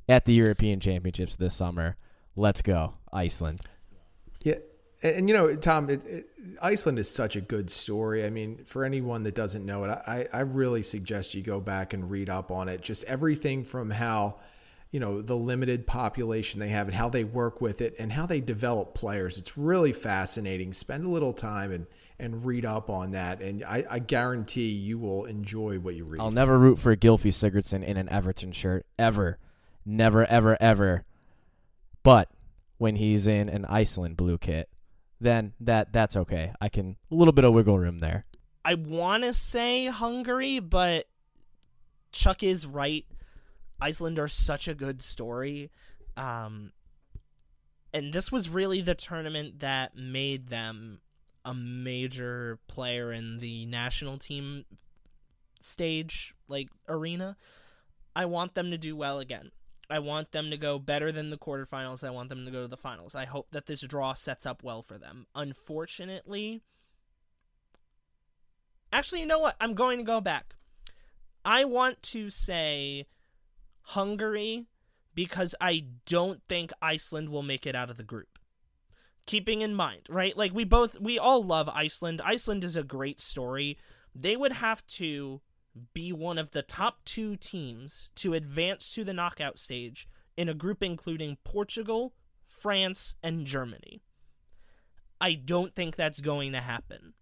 [0.09, 1.96] at the European Championships this summer.
[2.37, 3.62] Let's go, Iceland.
[4.44, 4.59] Yeah,
[5.02, 6.28] and you know, Tom, it, it,
[6.60, 8.24] Iceland is such a good story.
[8.24, 11.92] I mean, for anyone that doesn't know it, I, I really suggest you go back
[11.92, 12.82] and read up on it.
[12.82, 14.36] Just everything from how,
[14.90, 18.26] you know, the limited population they have and how they work with it and how
[18.26, 19.38] they develop players.
[19.38, 20.72] It's really fascinating.
[20.72, 21.86] Spend a little time and
[22.18, 26.20] and read up on that, and I, I guarantee you will enjoy what you read.
[26.20, 29.38] I'll never root for Gylfi Sigurdsson in an Everton shirt ever,
[29.86, 31.04] never, ever, ever.
[32.02, 32.28] But
[32.76, 34.68] when he's in an Iceland blue kit,
[35.20, 36.52] then that that's okay.
[36.61, 38.24] I can a little bit of wiggle room there.
[38.64, 41.06] I want to say Hungary, but
[42.12, 43.06] Chuck is right.
[43.80, 45.70] Iceland are such a good story.
[46.16, 46.72] Um,
[47.92, 51.00] and this was really the tournament that made them
[51.44, 54.64] a major player in the national team
[55.61, 57.37] stage, like arena.
[58.14, 59.50] I want them to do well again.
[59.90, 62.05] I want them to go better than the quarterfinals.
[62.05, 63.14] I want them to go to the finals.
[63.14, 65.26] I hope that this draw sets up well for them.
[65.35, 66.62] Unfortunately,
[68.92, 69.57] actually, you know what?
[69.61, 70.55] I'm going to go back.
[71.44, 73.07] I want to say
[73.83, 74.66] Hungary
[75.14, 78.38] because I don't think Iceland will make it out of the group.
[79.26, 80.37] Keeping in mind, right?
[80.37, 82.20] Like we both we all love Iceland.
[82.24, 83.79] Iceland is a great story.
[84.14, 85.40] They would have to
[85.95, 90.55] be one of the top two teams to advance to the knockout stage in a
[90.55, 92.14] group including Portugal,
[92.47, 94.03] France, and Germany.
[95.21, 97.14] I don't think that's going to happen.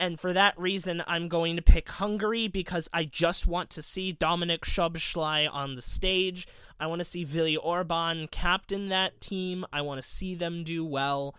[0.00, 4.12] And for that reason, I'm going to pick Hungary because I just want to see
[4.12, 6.48] Dominik Szoboszlai on the stage.
[6.80, 9.64] I want to see Vili Orban captain that team.
[9.72, 11.36] I want to see them do well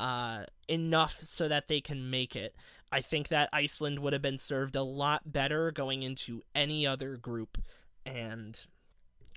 [0.00, 2.56] uh, enough so that they can make it.
[2.92, 7.16] I think that Iceland would have been served a lot better going into any other
[7.16, 7.56] group.
[8.04, 8.64] And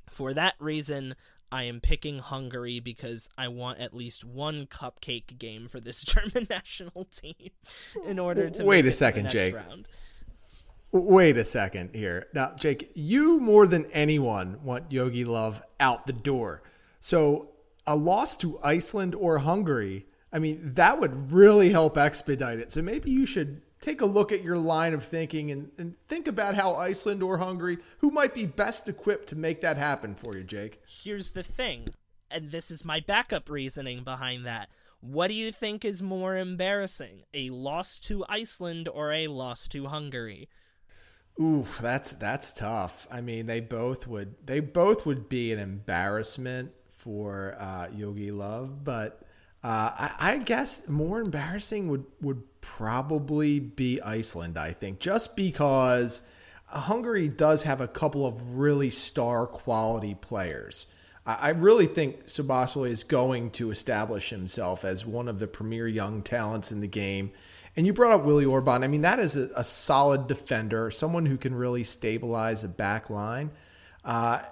[0.09, 1.15] for that reason,
[1.51, 6.47] I am picking Hungary because I want at least one cupcake game for this German
[6.49, 7.51] national team
[8.05, 9.55] in order to wait a second, Jake.
[9.55, 9.87] Round.
[10.91, 12.27] Wait a second here.
[12.33, 16.61] Now, Jake, you more than anyone want Jogi Löw out the door.
[16.99, 17.49] So
[17.87, 22.73] a loss to Iceland or Hungary I mean, that would really help expedite it.
[22.73, 26.27] So maybe you should take a look at your line of thinking and, and think
[26.27, 30.35] about how Iceland or Hungary, who might be best equipped to make that happen for
[30.35, 30.81] you, Jake.
[30.85, 31.87] Here's the thing,
[32.29, 34.71] and this is my backup reasoning behind that.
[34.99, 39.85] What do you think is more embarrassing, a loss to Iceland or a loss to
[39.85, 40.49] Hungary?
[41.39, 43.07] Ooh, that's that's tough.
[43.09, 48.69] I mean, they both would they both would be an embarrassment for uh, Jogi Löw,
[48.83, 49.21] but
[49.65, 54.59] uh, I, I, guess more embarrassing would would probably be Iceland.
[54.59, 56.21] I think just because
[56.67, 60.85] Hungary does have a couple of really star quality players.
[61.25, 65.87] I, I really think Szoboszlai is going to establish himself as one of the premier
[65.87, 67.31] young talents in the game.
[67.75, 68.83] And you brought up Willi Orban.
[68.83, 73.09] I mean, that is a, a solid defender, someone who can really stabilize a back
[73.09, 73.49] line.
[74.03, 74.43] Uh,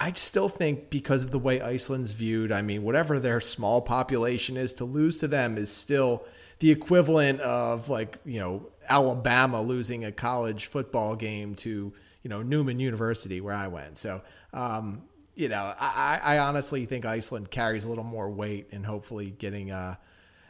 [0.00, 4.56] I still think because of the way Iceland's viewed, I mean, whatever their small population
[4.56, 6.24] is, to lose to them is still
[6.58, 11.92] the equivalent of like, you know, Alabama losing a college football game to,
[12.22, 13.98] you know, Newman University where I went.
[13.98, 14.22] So,
[14.54, 15.02] um,
[15.34, 19.70] you know, I, I honestly think Iceland carries a little more weight and hopefully getting
[19.70, 19.96] uh,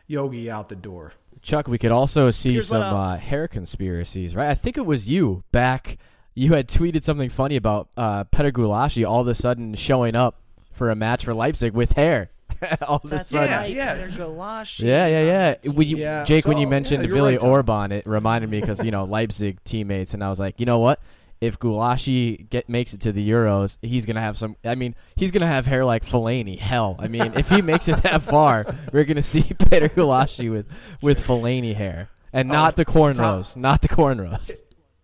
[0.08, 1.12] Jogi out the door.
[1.42, 4.48] Chuck, we could also see Here's some uh, hair conspiracies, right?
[4.48, 5.98] I think it was you back.
[6.34, 10.36] You had tweeted something funny about uh, Péter Gulácsi all of a sudden showing up
[10.72, 12.30] for a match for Leipzig with hair.
[12.86, 13.48] all of a sudden.
[13.48, 13.70] Yeah, right.
[13.74, 13.94] yeah.
[14.06, 15.22] Peter Gulácsi Yeah, yeah,
[15.64, 15.72] yeah.
[15.72, 18.84] When you, Yeah, Jake, when you mentioned yeah, Billy right, Orban, it reminded me because
[18.84, 21.00] you know Leipzig teammates, and I was like, you know what?
[21.40, 24.56] If Gulácsi get makes it to the Euros, he's gonna have some.
[24.62, 26.58] I mean, he's gonna have hair like Fellaini.
[26.58, 30.66] Hell, I mean, if he makes it that far, we're gonna see Peter Gulácsi with
[31.00, 34.52] with Fellaini hair, and not Oh, the cornrows, not the cornrows.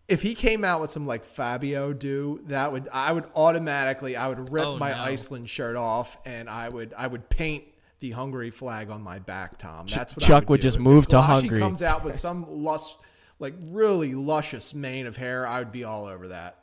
[0.09, 4.29] If he came out with some like Fabio do, that would I would automatically I
[4.29, 4.99] would rip Oh, my no.
[4.99, 7.65] Iceland shirt off and I would I would paint
[7.99, 9.87] the Hungary flag on my back, Tom.
[9.89, 10.63] That's what I Chuck would, would do.
[10.63, 11.59] just If move to Gulácsi Hungary.
[11.59, 12.97] comes out with some lust
[13.41, 16.57] like really luscious mane of hair, I would be all over that.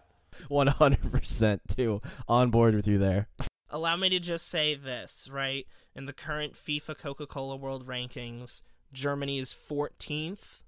[0.47, 2.01] One hundred percent too.
[2.27, 3.27] On board with you there.
[3.69, 5.67] Allow me to just say this, right?
[5.95, 8.61] In the current FIFA Coca Cola World Rankings,
[8.93, 10.61] Germany is 14th,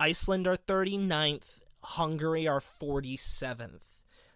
[0.00, 3.80] Iceland are 39th, Hungary are 47th.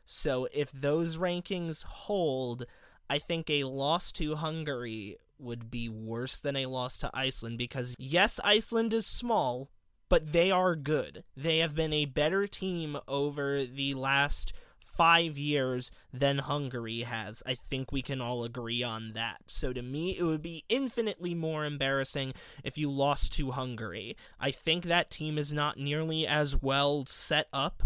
[0.04, 2.64] So if those rankings hold,
[3.10, 7.94] I think a loss to Hungary would be worse than a loss to Iceland because,
[7.98, 9.70] yes, Iceland is small,
[10.08, 11.24] but they are good.
[11.36, 14.52] They have been a better team over the last
[14.98, 17.42] five years than Hungary has.
[17.46, 19.38] I think we can all agree on that.
[19.46, 22.34] So to me, it would be infinitely more embarrassing
[22.64, 24.16] if you lost to Hungary.
[24.38, 27.84] I think that team is not nearly as well set up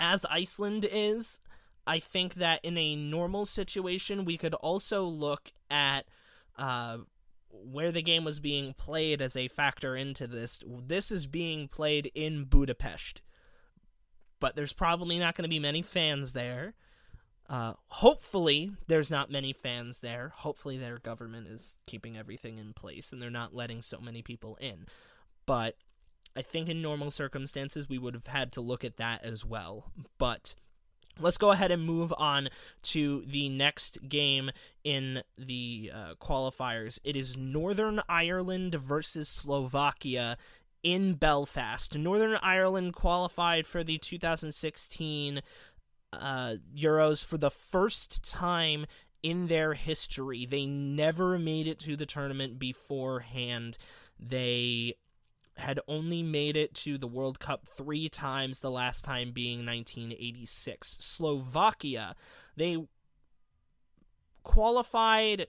[0.00, 1.38] as Iceland is.
[1.86, 6.06] I think that in a normal situation, we could also look at
[6.56, 6.98] uh,
[7.50, 10.60] where the game was being played as a factor into this.
[10.66, 13.22] This is being played in Budapest,
[14.40, 16.74] but there's probably not going to be many fans there.
[17.48, 20.32] Uh, hopefully, there's not many fans there.
[20.36, 24.56] Hopefully, their government is keeping everything in place and they're not letting so many people
[24.60, 24.86] in.
[25.46, 25.76] But
[26.36, 29.90] I think in normal circumstances, we would have had to look at that as well.
[30.16, 30.54] But
[31.18, 32.48] let's go ahead and move on
[32.82, 34.50] to the next game
[34.84, 36.98] in the uh, qualifiers.
[37.02, 40.38] It is Northern Ireland versus Slovakia
[40.82, 41.96] in Belfast.
[41.96, 45.42] Northern Ireland qualified for the 2016
[46.12, 48.86] uh, Euros for the first time
[49.22, 50.46] in their history.
[50.46, 53.78] They never made it to the tournament beforehand.
[54.18, 54.94] They
[55.56, 60.96] had only made it to the World Cup three times, the last time being 1986.
[61.00, 62.16] Slovakia,
[62.56, 62.78] they
[64.42, 65.46] qualified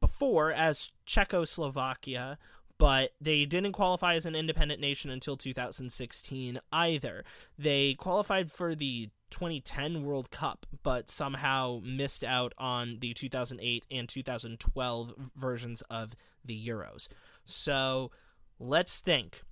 [0.00, 2.38] before as Czechoslovakia,
[2.78, 7.24] but they didn't qualify as an independent nation until 2016 either.
[7.58, 14.08] They qualified for the 2010 World Cup, but somehow missed out on the 2008 and
[14.08, 16.14] 2012 versions of
[16.44, 17.08] the Euros.
[17.44, 18.10] So
[18.58, 19.42] let's think.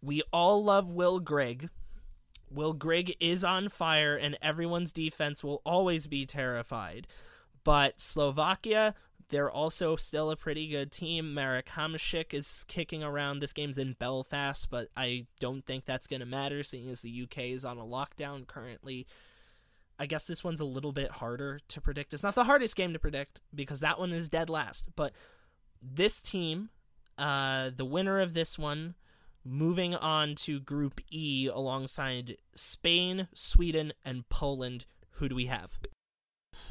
[0.00, 1.68] We all love Will Grigg.
[2.50, 7.06] Will Grigg is on fire, and everyone's defense will always be terrified.
[7.64, 8.94] But Slovakia,
[9.28, 11.34] they're also still a pretty good team.
[11.34, 13.38] Marek Hamšík is kicking around.
[13.40, 17.22] This game's in Belfast, but I don't think that's going to matter, seeing as the
[17.22, 19.06] UK is on a lockdown currently.
[19.98, 22.14] I guess this one's a little bit harder to predict.
[22.14, 24.88] It's not the hardest game to predict because that one is dead last.
[24.96, 25.12] But
[25.80, 26.70] this team,
[27.18, 28.94] uh, the winner of this one,
[29.44, 34.86] moving on to Group E alongside Spain, Sweden, and Poland.
[35.16, 35.78] Who do we have?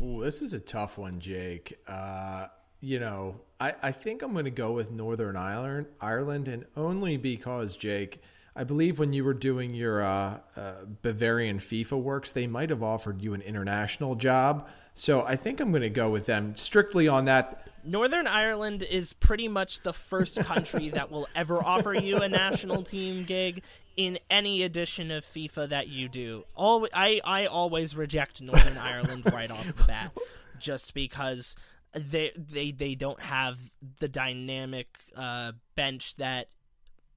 [0.01, 1.79] Ooh, this is a tough one, Jake.
[1.87, 2.47] Uh,
[2.79, 7.17] you know, I, I think I'm going to go with Northern Ireland, Ireland, and only
[7.17, 8.21] because, Jake,
[8.55, 12.83] I believe when you were doing your uh, uh, Bavarian FIFA works, they might have
[12.83, 14.67] offered you an international job.
[14.93, 17.67] So I think I'm going to go with them strictly on that.
[17.83, 22.83] Northern Ireland is pretty much the first country that will ever offer you a national
[22.83, 23.63] team gig
[23.97, 26.45] in any edition of FIFA that you do.
[26.55, 30.11] All I I always reject Northern Ireland right off the bat
[30.59, 31.55] just because
[31.93, 33.59] they they they don't have
[33.99, 36.47] the dynamic uh, bench that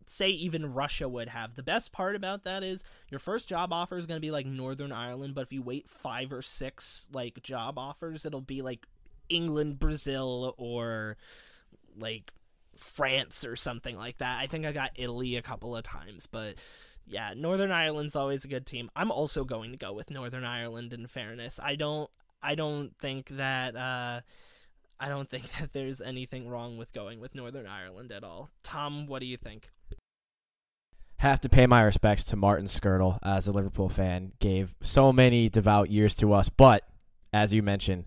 [0.07, 1.55] say even Russia would have.
[1.55, 4.47] The best part about that is your first job offer is going to be like
[4.47, 8.87] Northern Ireland, but if you wait 5 or 6 like job offers, it'll be like
[9.29, 11.17] England, Brazil, or
[11.97, 12.31] like
[12.77, 14.41] France or something like that.
[14.41, 16.57] I think I got Italy a couple of times, but
[17.07, 18.91] yeah, Northern Ireland's always a good team.
[18.97, 21.61] I'm also going to go with Northern Ireland in fairness.
[21.63, 22.11] I don't
[22.43, 24.21] I don't think that uh
[25.01, 28.51] I don't think that there's anything wrong with going with Northern Ireland at all.
[28.63, 29.71] Tom, what do you think?
[31.19, 34.33] have to pay my respects to Martin Skrtel as a Liverpool fan.
[34.41, 36.85] Gave so many devout years to us, but
[37.33, 38.05] as you mentioned,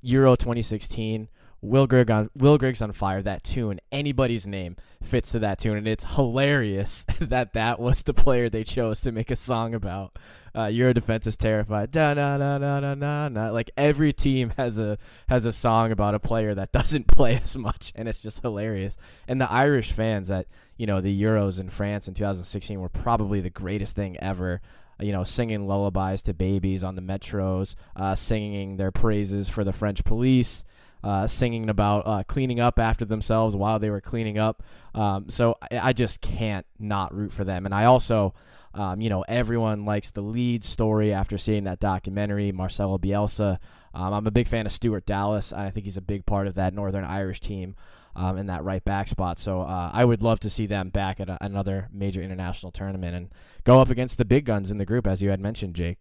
[0.00, 1.28] Euro 2016
[1.62, 3.22] Will Grigg on Will Grigg's on fire.
[3.22, 8.12] That tune, anybody's name fits to that tune, and it's hilarious that that was the
[8.12, 10.18] player they chose to make a song about.
[10.54, 11.92] Uh, Your defense is terrified.
[11.92, 13.50] Da na na na na na na.
[13.50, 14.98] Like every team has a
[15.28, 18.96] has a song about a player that doesn't play as much, and it's just hilarious.
[19.28, 23.40] And the Irish fans at you know the Euros in France in 2016 were probably
[23.40, 24.60] the greatest thing ever
[25.00, 29.72] you know, singing lullabies to babies on the metros, uh, singing their praises for the
[29.72, 30.64] French police,
[31.04, 34.62] uh, singing about uh, cleaning up after themselves while they were cleaning up.
[34.94, 37.66] Um, so I, I, just can't not root for them.
[37.66, 38.34] And I also,
[38.74, 43.58] um, you know, everyone likes the lead story after seeing that documentary, Marcelo Bielsa.
[43.94, 45.52] Um, I'm a big fan of Stuart Dallas.
[45.52, 47.74] I think he's a big part of that Northern Irish team.
[48.14, 49.38] Um, in that right back spot.
[49.38, 53.16] So uh, I would love to see them back at a, another major international tournament
[53.16, 53.30] and
[53.64, 55.96] go up against the big guns in the group, as you had mentioned, Jake.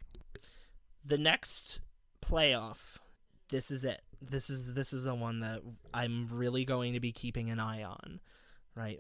[1.06, 1.80] The next
[2.22, 2.98] playoff,
[3.50, 5.62] this is it this is this is the one that
[5.94, 8.20] I'm really going to be keeping an eye on,
[8.76, 9.00] right?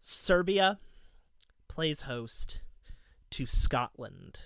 [0.00, 0.78] Serbia
[1.68, 2.62] plays host
[3.30, 4.40] to Scotland.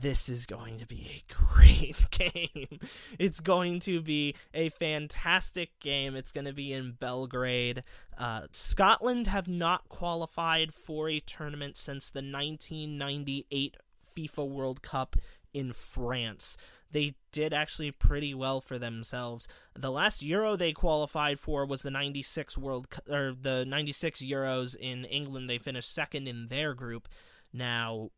[0.00, 2.80] This is going to be a great game.
[3.18, 6.16] It's going to be a fantastic game.
[6.16, 7.84] It's going to be in Belgrade.
[8.16, 13.76] Uh, Scotland have not qualified for a tournament since the 1998
[14.16, 15.16] FIFA World Cup
[15.52, 16.56] in France
[16.90, 19.46] they did actually pretty well for themselves.
[19.74, 25.04] The last Euro they qualified for was the 96 World or the 96 Euros in
[25.04, 25.48] England.
[25.48, 27.08] They finished second in their group.
[27.52, 28.10] Now,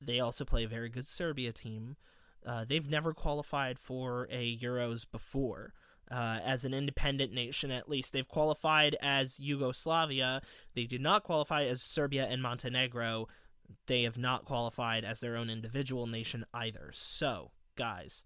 [0.00, 1.96] they also play a very good Serbia team.
[2.44, 5.72] Uh, they've never qualified for a Euros before.
[6.10, 8.12] Uh, as an independent nation, at least.
[8.12, 10.42] They've qualified as Yugoslavia.
[10.74, 13.26] They did not qualify as Serbia and Montenegro.
[13.86, 16.90] They have not qualified as their own individual nation either.
[16.92, 18.24] So, guys,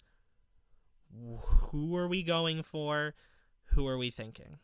[1.43, 3.14] who are we going for?
[3.72, 4.59] Who are we thinking?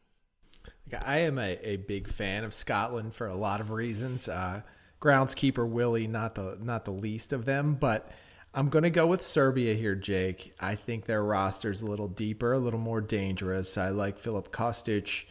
[1.04, 4.28] I am a, a big fan of Scotland for a lot of reasons.
[4.28, 4.62] Uh,
[5.00, 8.10] groundskeeper Willie, not the not the least of them, but
[8.54, 10.54] I'm to go with Serbia here, Jake.
[10.60, 13.76] I think their roster's a little deeper, a little more dangerous.
[13.76, 15.24] I like Filip Kostic.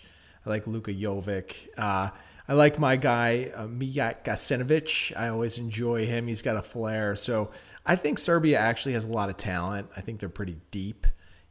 [0.45, 1.69] I like Luka Jovic.
[1.77, 2.09] Uh,
[2.47, 5.15] I like my guy, uh, Mijat Gacinovic.
[5.17, 6.27] I always enjoy him.
[6.27, 7.15] He's got a flair.
[7.15, 7.51] So
[7.85, 9.89] I think Serbia actually has a lot of talent.
[9.95, 11.07] I think they're pretty deep,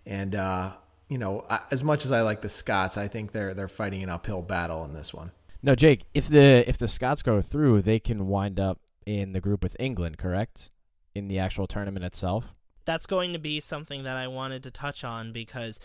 [0.06, 0.72] and uh,
[1.08, 4.08] you know, as much as I like the Scots, I think they're they're fighting an
[4.08, 5.30] uphill battle in this one.
[5.62, 9.40] No, Jake, if the if the Scots go through, they can wind up in the
[9.40, 10.70] group with England, correct?
[11.14, 12.46] In the actual tournament itself.
[12.84, 15.78] That's going to be something that I wanted to touch on because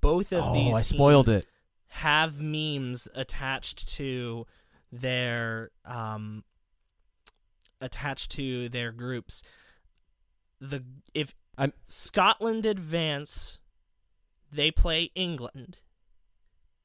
[0.00, 1.46] both of oh, these I spoiled it.
[1.96, 4.46] Have memes attached to
[4.90, 6.44] their um
[7.80, 9.42] attached to their groups
[10.60, 10.82] the
[11.12, 13.58] if I'm, Scotland advance,
[14.50, 15.78] they play England.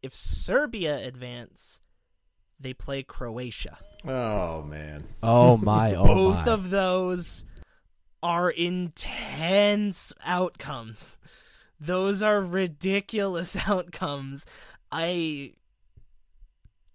[0.01, 1.79] If Serbia advance,
[2.59, 3.77] they play Croatia.
[4.05, 5.03] Oh man.
[5.23, 5.93] Oh my.
[5.93, 6.51] Oh Both my.
[6.51, 7.45] of those
[8.21, 11.17] are intense outcomes.
[11.79, 14.45] Those are ridiculous outcomes.
[14.91, 15.53] I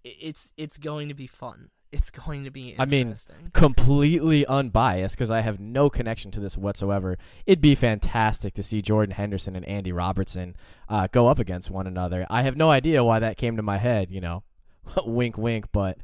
[0.03, 3.15] it's it's going to be fun it's going to be I mean,
[3.53, 7.19] completely unbiased because I have no connection to this whatsoever.
[7.45, 10.55] It'd be fantastic to see Jordan Henderson and Andy Robertson
[10.89, 12.25] uh, go up against one another.
[12.31, 14.41] I have no idea why that came to my head, you know,
[15.05, 15.99] wink, wink, but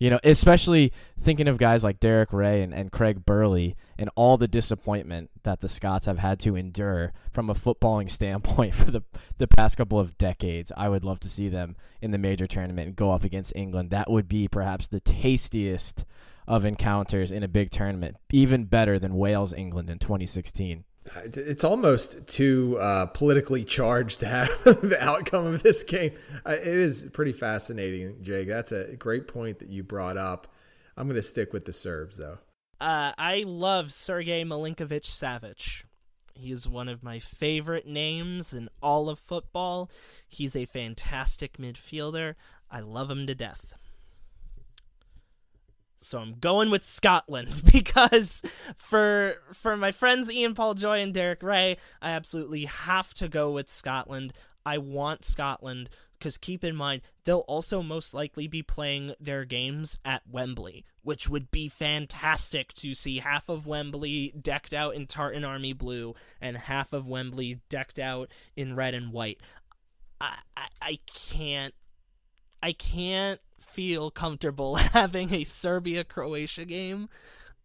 [0.00, 4.38] you know, especially thinking of guys like Derek Rae and, and Craig Burley and all
[4.38, 9.02] the disappointment that the Scots have had to endure from a footballing standpoint for the,
[9.36, 10.72] the past couple of decades.
[10.74, 13.90] I would love to see them in the major tournament and go up against England.
[13.90, 16.06] That would be perhaps the tastiest
[16.48, 20.84] of encounters in a big tournament, even better than Wales England in 2016
[21.24, 26.12] it's almost too uh, politically charged to have the outcome of this game.
[26.44, 28.48] Uh, it is pretty fascinating, Jake.
[28.48, 30.48] That's a great point that you brought up.
[30.96, 32.38] I'm going to stick with the Serbs, though.
[32.80, 35.84] Uh, I love Sergej Milinkovic Savic.
[36.34, 39.90] He is one of my favorite names in all of football.
[40.26, 42.34] He's a fantastic midfielder.
[42.70, 43.74] I love him to death.
[46.02, 48.42] So I'm going with Scotland because
[48.76, 53.50] for for my friends Ian Paul Joy and Derek Rae, I absolutely have to go
[53.50, 54.32] with Scotland.
[54.64, 59.98] I want Scotland because keep in mind they'll also most likely be playing their games
[60.04, 65.44] at Wembley, which would be fantastic to see half of Wembley decked out in tartan
[65.44, 69.40] army blue and half of Wembley decked out in red and white.
[70.20, 71.74] I I, I can't
[72.62, 73.40] I can't
[73.70, 77.08] feel comfortable having a Serbia Croatia game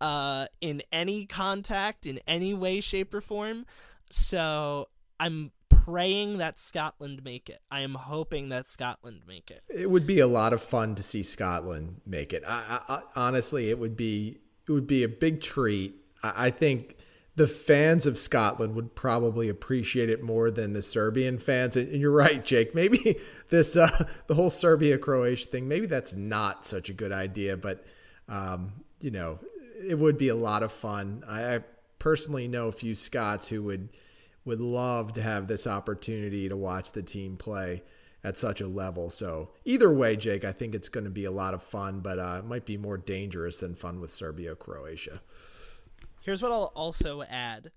[0.01, 3.65] uh, in any contact, in any way, shape, or form.
[4.09, 4.89] So
[5.19, 7.59] I'm praying that Scotland make it.
[7.69, 9.63] I am hoping that Scotland make it.
[9.69, 12.43] It would be a lot of fun to see Scotland make it.
[12.47, 15.95] I, I, honestly, it would be it would be a big treat.
[16.23, 16.94] I, I think
[17.35, 21.75] the fans of Scotland would probably appreciate it more than the Serbian fans.
[21.75, 22.73] And you're right, Jake.
[22.73, 23.17] Maybe
[23.49, 25.67] this uh, the whole Serbia Croatia thing.
[25.67, 27.85] Maybe that's not such a good idea, but
[28.29, 29.39] um, you know,
[29.87, 31.23] it would be a lot of fun.
[31.27, 31.59] I, I
[31.99, 33.89] personally know a few Scots who would
[34.45, 37.81] would love to have this opportunity to watch the team play
[38.23, 39.09] at such a level.
[39.09, 42.19] So either way, Jake, I think it's going to be a lot of fun, but
[42.19, 45.21] uh, it might be more dangerous than fun with Serbia Croatia.
[46.25, 47.71] Here's what I'll also add.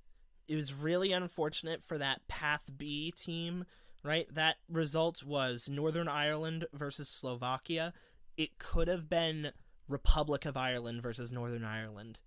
[0.48, 3.66] It was really unfortunate for that Path B team,
[4.02, 4.26] right?
[4.34, 7.92] That result was Northern Ireland versus Slovakia.
[8.38, 9.52] It could have been
[9.86, 12.20] Republic of Ireland versus Northern Ireland.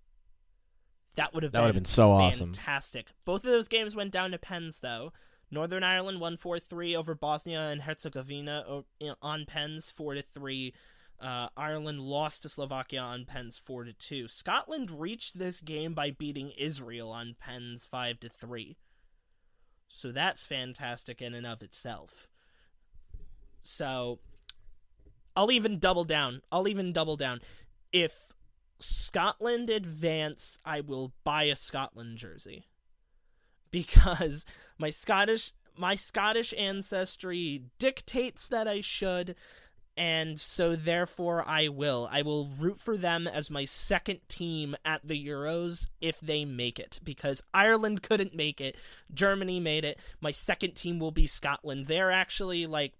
[1.16, 3.06] That would have that been, would have been so fantastic.
[3.06, 3.16] awesome.
[3.24, 5.12] Both of those games went down to pens though.
[5.50, 8.84] Northern Ireland won 4-3 over Bosnia and Herzegovina
[9.20, 10.72] on pens 4 to 3.
[11.22, 14.26] Uh, Ireland lost to Slovakia on pens four to two.
[14.26, 18.76] Scotland reached this game by beating Israel on pens five to three.
[19.88, 22.26] So that's fantastic in and of itself.
[23.60, 24.18] So
[25.36, 26.42] I'll even double down.
[26.50, 27.40] I'll even double down.
[27.92, 28.32] If
[28.80, 32.66] Scotland advance, I will buy a Scotland jersey
[33.70, 34.44] because
[34.76, 39.34] my Scottish my Scottish ancestry dictates that I should
[39.96, 42.08] and so therefore I will.
[42.10, 46.78] I will root for them as my second team at the Euros if they make
[46.78, 48.76] it because Ireland couldn't make it.
[49.12, 49.98] Germany made it.
[50.20, 51.86] My second team will be Scotland.
[51.86, 52.94] They're actually like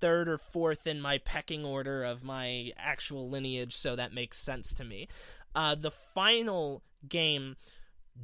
[0.00, 4.74] third or fourth in my pecking order of my actual lineage, so that makes sense
[4.74, 5.08] to me.
[5.54, 7.56] Uh, the final game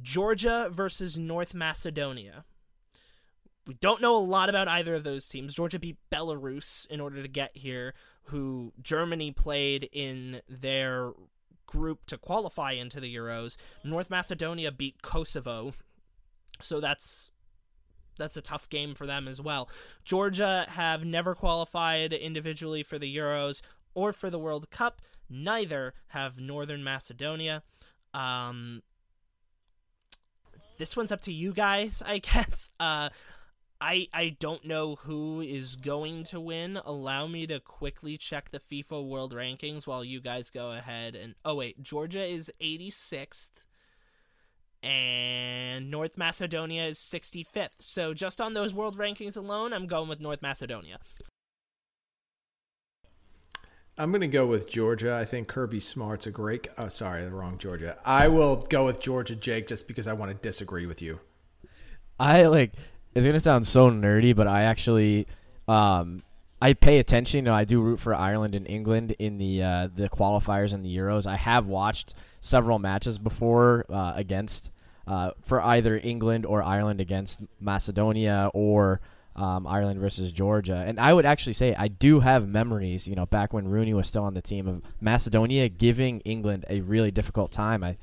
[0.01, 2.45] Georgia versus North Macedonia.
[3.69, 5.53] We don't know a lot about either of those teams.
[5.53, 7.93] Georgia beat Belarus in order to get here,
[8.23, 11.11] who Germany played in their
[11.67, 13.57] group to qualify into the Euros.
[13.83, 15.73] North Macedonia beat Kosovo.
[16.63, 17.29] So that's
[18.17, 19.69] that's a tough game for them as well.
[20.03, 23.61] Georgia have never qualified individually for the Euros
[23.93, 24.99] or for the World Cup.
[25.29, 27.61] Neither have Northern Macedonia.
[28.15, 28.81] Um,
[30.79, 32.71] this one's up to you guys, I guess.
[32.79, 33.09] Uh,
[33.81, 36.77] I I don't know who is going to win.
[36.83, 41.35] Allow me to quickly check the FIFA World Rankings while you guys go ahead and
[41.45, 43.67] oh wait, Georgia is 86th
[44.81, 47.81] and North Macedonia is 65th.
[47.81, 50.99] So just on those world rankings alone, I'm going with North Macedonia.
[53.97, 55.13] I'm going to go with Georgia.
[55.13, 56.69] I think Kirby Smart's a great.
[56.77, 57.97] Oh, sorry, the wrong Georgia.
[58.05, 61.19] I will go with Georgia, Jake, just because I want to disagree with you.
[62.17, 62.71] I like
[63.19, 65.27] it's gonna sound so nerdy, but I actually
[65.67, 66.21] um,
[66.61, 67.47] I pay attention.
[67.47, 71.25] I do root for Ireland and England in the uh, the qualifiers and the Euros.
[71.25, 74.71] I have watched several matches before uh, against
[75.07, 78.99] uh, for either England or Ireland against Macedonia or
[79.35, 80.83] um, Ireland versus Georgia.
[80.85, 83.07] And I would actually say I do have memories.
[83.07, 86.81] You know, back when Rooney was still on the team of Macedonia giving England a
[86.81, 87.83] really difficult time.
[87.83, 87.97] I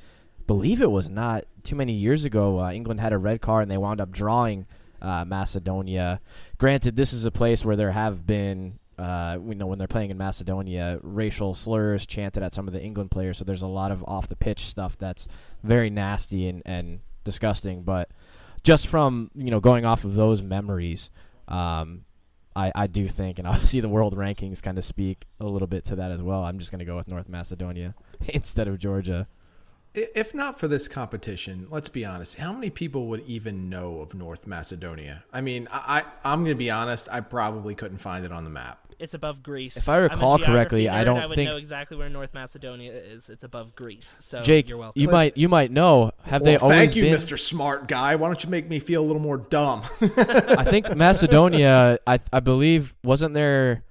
[0.47, 2.59] believe it was not too many years ago.
[2.61, 4.65] Uh, England had a red card and they wound up drawing
[5.01, 6.19] uh, Macedonia.
[6.57, 10.11] Granted, this is a place where there have been, uh, you know, when they're playing
[10.11, 13.37] in Macedonia, racial slurs chanted at some of the England players.
[13.37, 15.27] So there's a lot of off the pitch stuff that's
[15.63, 17.83] very nasty and, and disgusting.
[17.83, 18.09] But
[18.63, 21.09] just from you know going off of those memories,
[21.47, 22.05] um,
[22.55, 25.85] I, I do think, and obviously the world rankings kind of speak a little bit
[25.85, 26.43] to that as well.
[26.43, 27.93] I'm just going to go with North Macedonia
[28.27, 29.27] instead of Georgia.
[29.97, 34.13] If not for this competition, let's be honest, how many people would even know of
[34.13, 35.23] North Macedonia?
[35.33, 38.43] I mean, I, I am going to be honest, I probably couldn't find it on
[38.43, 38.87] the map.
[38.99, 39.77] It's above Greece.
[39.77, 42.93] If I recall correctly, nerd, I don't I would think know exactly where North Macedonia
[42.93, 43.29] is.
[43.29, 44.17] It's above Greece.
[44.21, 44.99] So Jake, you're welcome.
[44.99, 46.11] you might you might know.
[46.23, 47.13] Have well, they always Thank you, been...
[47.13, 47.37] Mr.
[47.37, 48.15] Smart Guy.
[48.15, 49.83] Why don't you make me feel a little more dumb?
[50.01, 51.99] I think Macedonia.
[52.07, 53.83] I I believe wasn't there.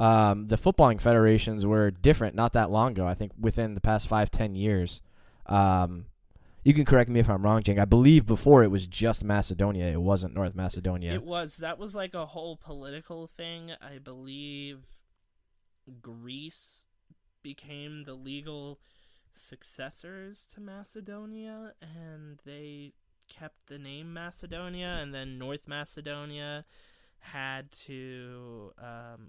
[0.00, 3.06] Um, the footballing federations were different not that long ago.
[3.06, 5.02] I think within the past five ten years.
[5.46, 6.06] Um,
[6.64, 7.78] you can correct me if I'm wrong, Jake.
[7.78, 9.86] I believe before it was just Macedonia.
[9.86, 11.12] It wasn't North Macedonia.
[11.12, 11.58] It was.
[11.58, 13.72] That was like a whole political thing.
[13.82, 14.80] I believe
[16.00, 16.84] Greece
[17.42, 18.80] became the legal
[19.32, 22.94] successors to Macedonia, and they
[23.28, 26.64] kept the name Macedonia, and then North Macedonia
[27.18, 29.28] had to um,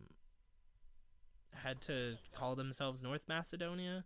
[1.53, 4.05] had to call themselves North Macedonia.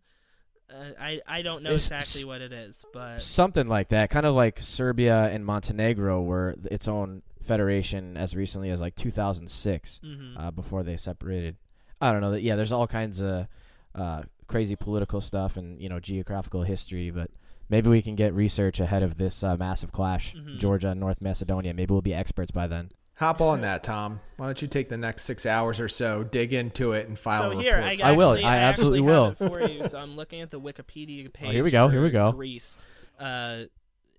[0.72, 4.26] Uh, I I don't know It's- exactly what it is, but Something like that, kind
[4.26, 10.34] of like Serbia and Montenegro were its own federation as recently as like 2006, mhm.
[10.40, 11.56] uh, before they separated.
[12.00, 12.32] I don't know.
[12.32, 12.42] That.
[12.44, 13.48] Yeah, there's all kinds of
[13.96, 17.32] uh, crazy political stuff and you know geographical history, but
[17.70, 20.60] maybe we can get research ahead of this uh, massive clash, Mhm.
[20.60, 21.74] Georgia and North Macedonia.
[21.74, 22.92] Maybe we'll be experts by then.
[23.20, 24.22] Hop on that, Tom.
[24.38, 27.42] Why don't you take the next six hours or so, dig into it, and file
[27.42, 27.66] so a report?
[27.66, 28.32] here I, I will.
[28.32, 29.58] actually- I absolutely actually have will.
[29.60, 29.88] it for you.
[29.90, 31.50] So I'm looking at the Wikipedia page.
[31.50, 32.32] Oh, here we go, here we go.
[32.32, 32.78] Greece.
[33.20, 33.64] Uh,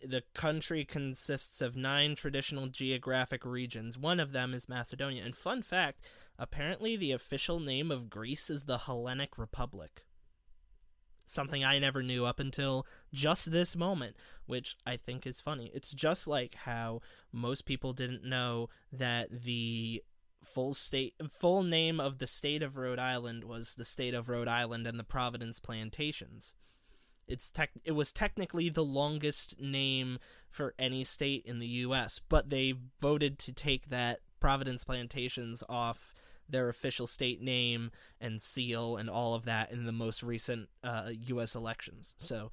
[0.02, 3.96] the country consists of nine traditional geographic regions.
[3.96, 5.24] One of them is Macedonia.
[5.24, 6.06] And fun fact:
[6.38, 10.04] apparently, the official name of Greece is the Hellenic Republic.
[11.30, 14.16] Something I never knew up until just this moment,
[14.46, 15.70] which I think is funny.
[15.72, 20.02] It's just like how most people didn't know that the
[20.42, 24.48] full state full name of the state of Rhode Island was the state of Rhode
[24.48, 26.56] Island and the Providence Plantations.
[27.28, 30.18] It's tech it was technically the longest name
[30.50, 36.12] for any state in the US, but they voted to take that Providence Plantations off
[36.50, 37.90] their official state name
[38.20, 42.14] and seal and all of that in the most recent uh, US elections.
[42.18, 42.50] So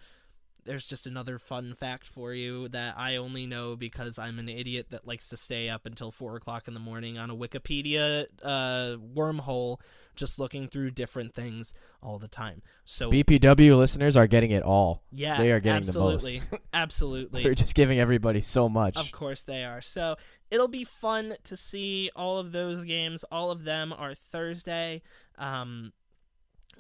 [0.68, 4.88] there's just another fun fact for you that I only know because I'm an idiot
[4.92, 8.98] that likes to stay up until four o'clock in the morning on a Wikipedia uh,
[9.16, 9.80] wormhole,
[10.16, 12.62] just looking through different things all the time.
[12.86, 15.02] So BPW listeners are getting it all.
[15.12, 16.48] yeah, they are getting absolutely, the most.
[16.52, 16.68] Absolutely.
[16.74, 17.44] Absolutely.
[17.44, 18.98] They're just giving everybody so much.
[18.98, 19.82] Of course they are.
[19.82, 20.18] So
[20.52, 23.24] it'll be fun to see all of those games.
[23.32, 25.02] All of them are Thursday.
[25.38, 25.94] Um,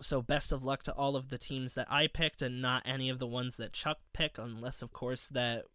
[0.01, 3.09] so best of luck to all of the teams that I picked and not any
[3.09, 5.65] of the ones that Chuck picked, unless of course that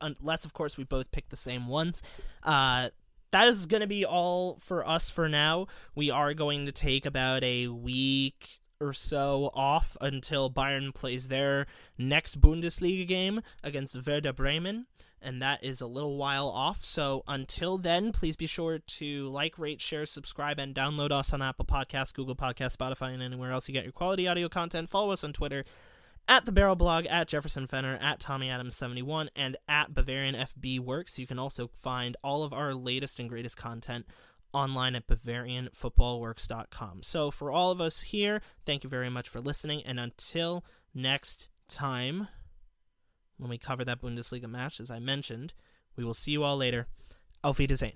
[0.00, 2.02] unless of course we both picked the same ones.
[2.42, 2.90] Uh,
[3.32, 5.66] that is going to be all for us for now.
[5.94, 11.66] We are going to take about a week or so off until Bayern plays their
[11.98, 14.86] next Bundesliga game against Werder Bremen,
[15.22, 16.84] and that is a little while off.
[16.84, 21.42] So until then, please be sure to like, rate, share, subscribe, and download us on
[21.42, 24.90] Apple Podcasts, Google Podcasts, Spotify, and anywhere else you get your quality audio content.
[24.90, 25.64] Follow us on Twitter
[26.28, 30.78] at the Barrel Blog, at Jefferson Fenner, at Tommy Adams 71, and at Bavarian FB
[30.80, 31.18] Works.
[31.18, 34.06] You can also find all of our latest and greatest content
[34.52, 37.02] online at BavarianFootballWorks.com.
[37.02, 40.64] So for all of us here, thank you very much for listening, and until
[40.94, 42.28] next time,
[43.40, 45.54] when we cover that Bundesliga match, as I mentioned,
[45.96, 46.86] we will see you all later.
[47.42, 47.94] Auf Wiedersehen.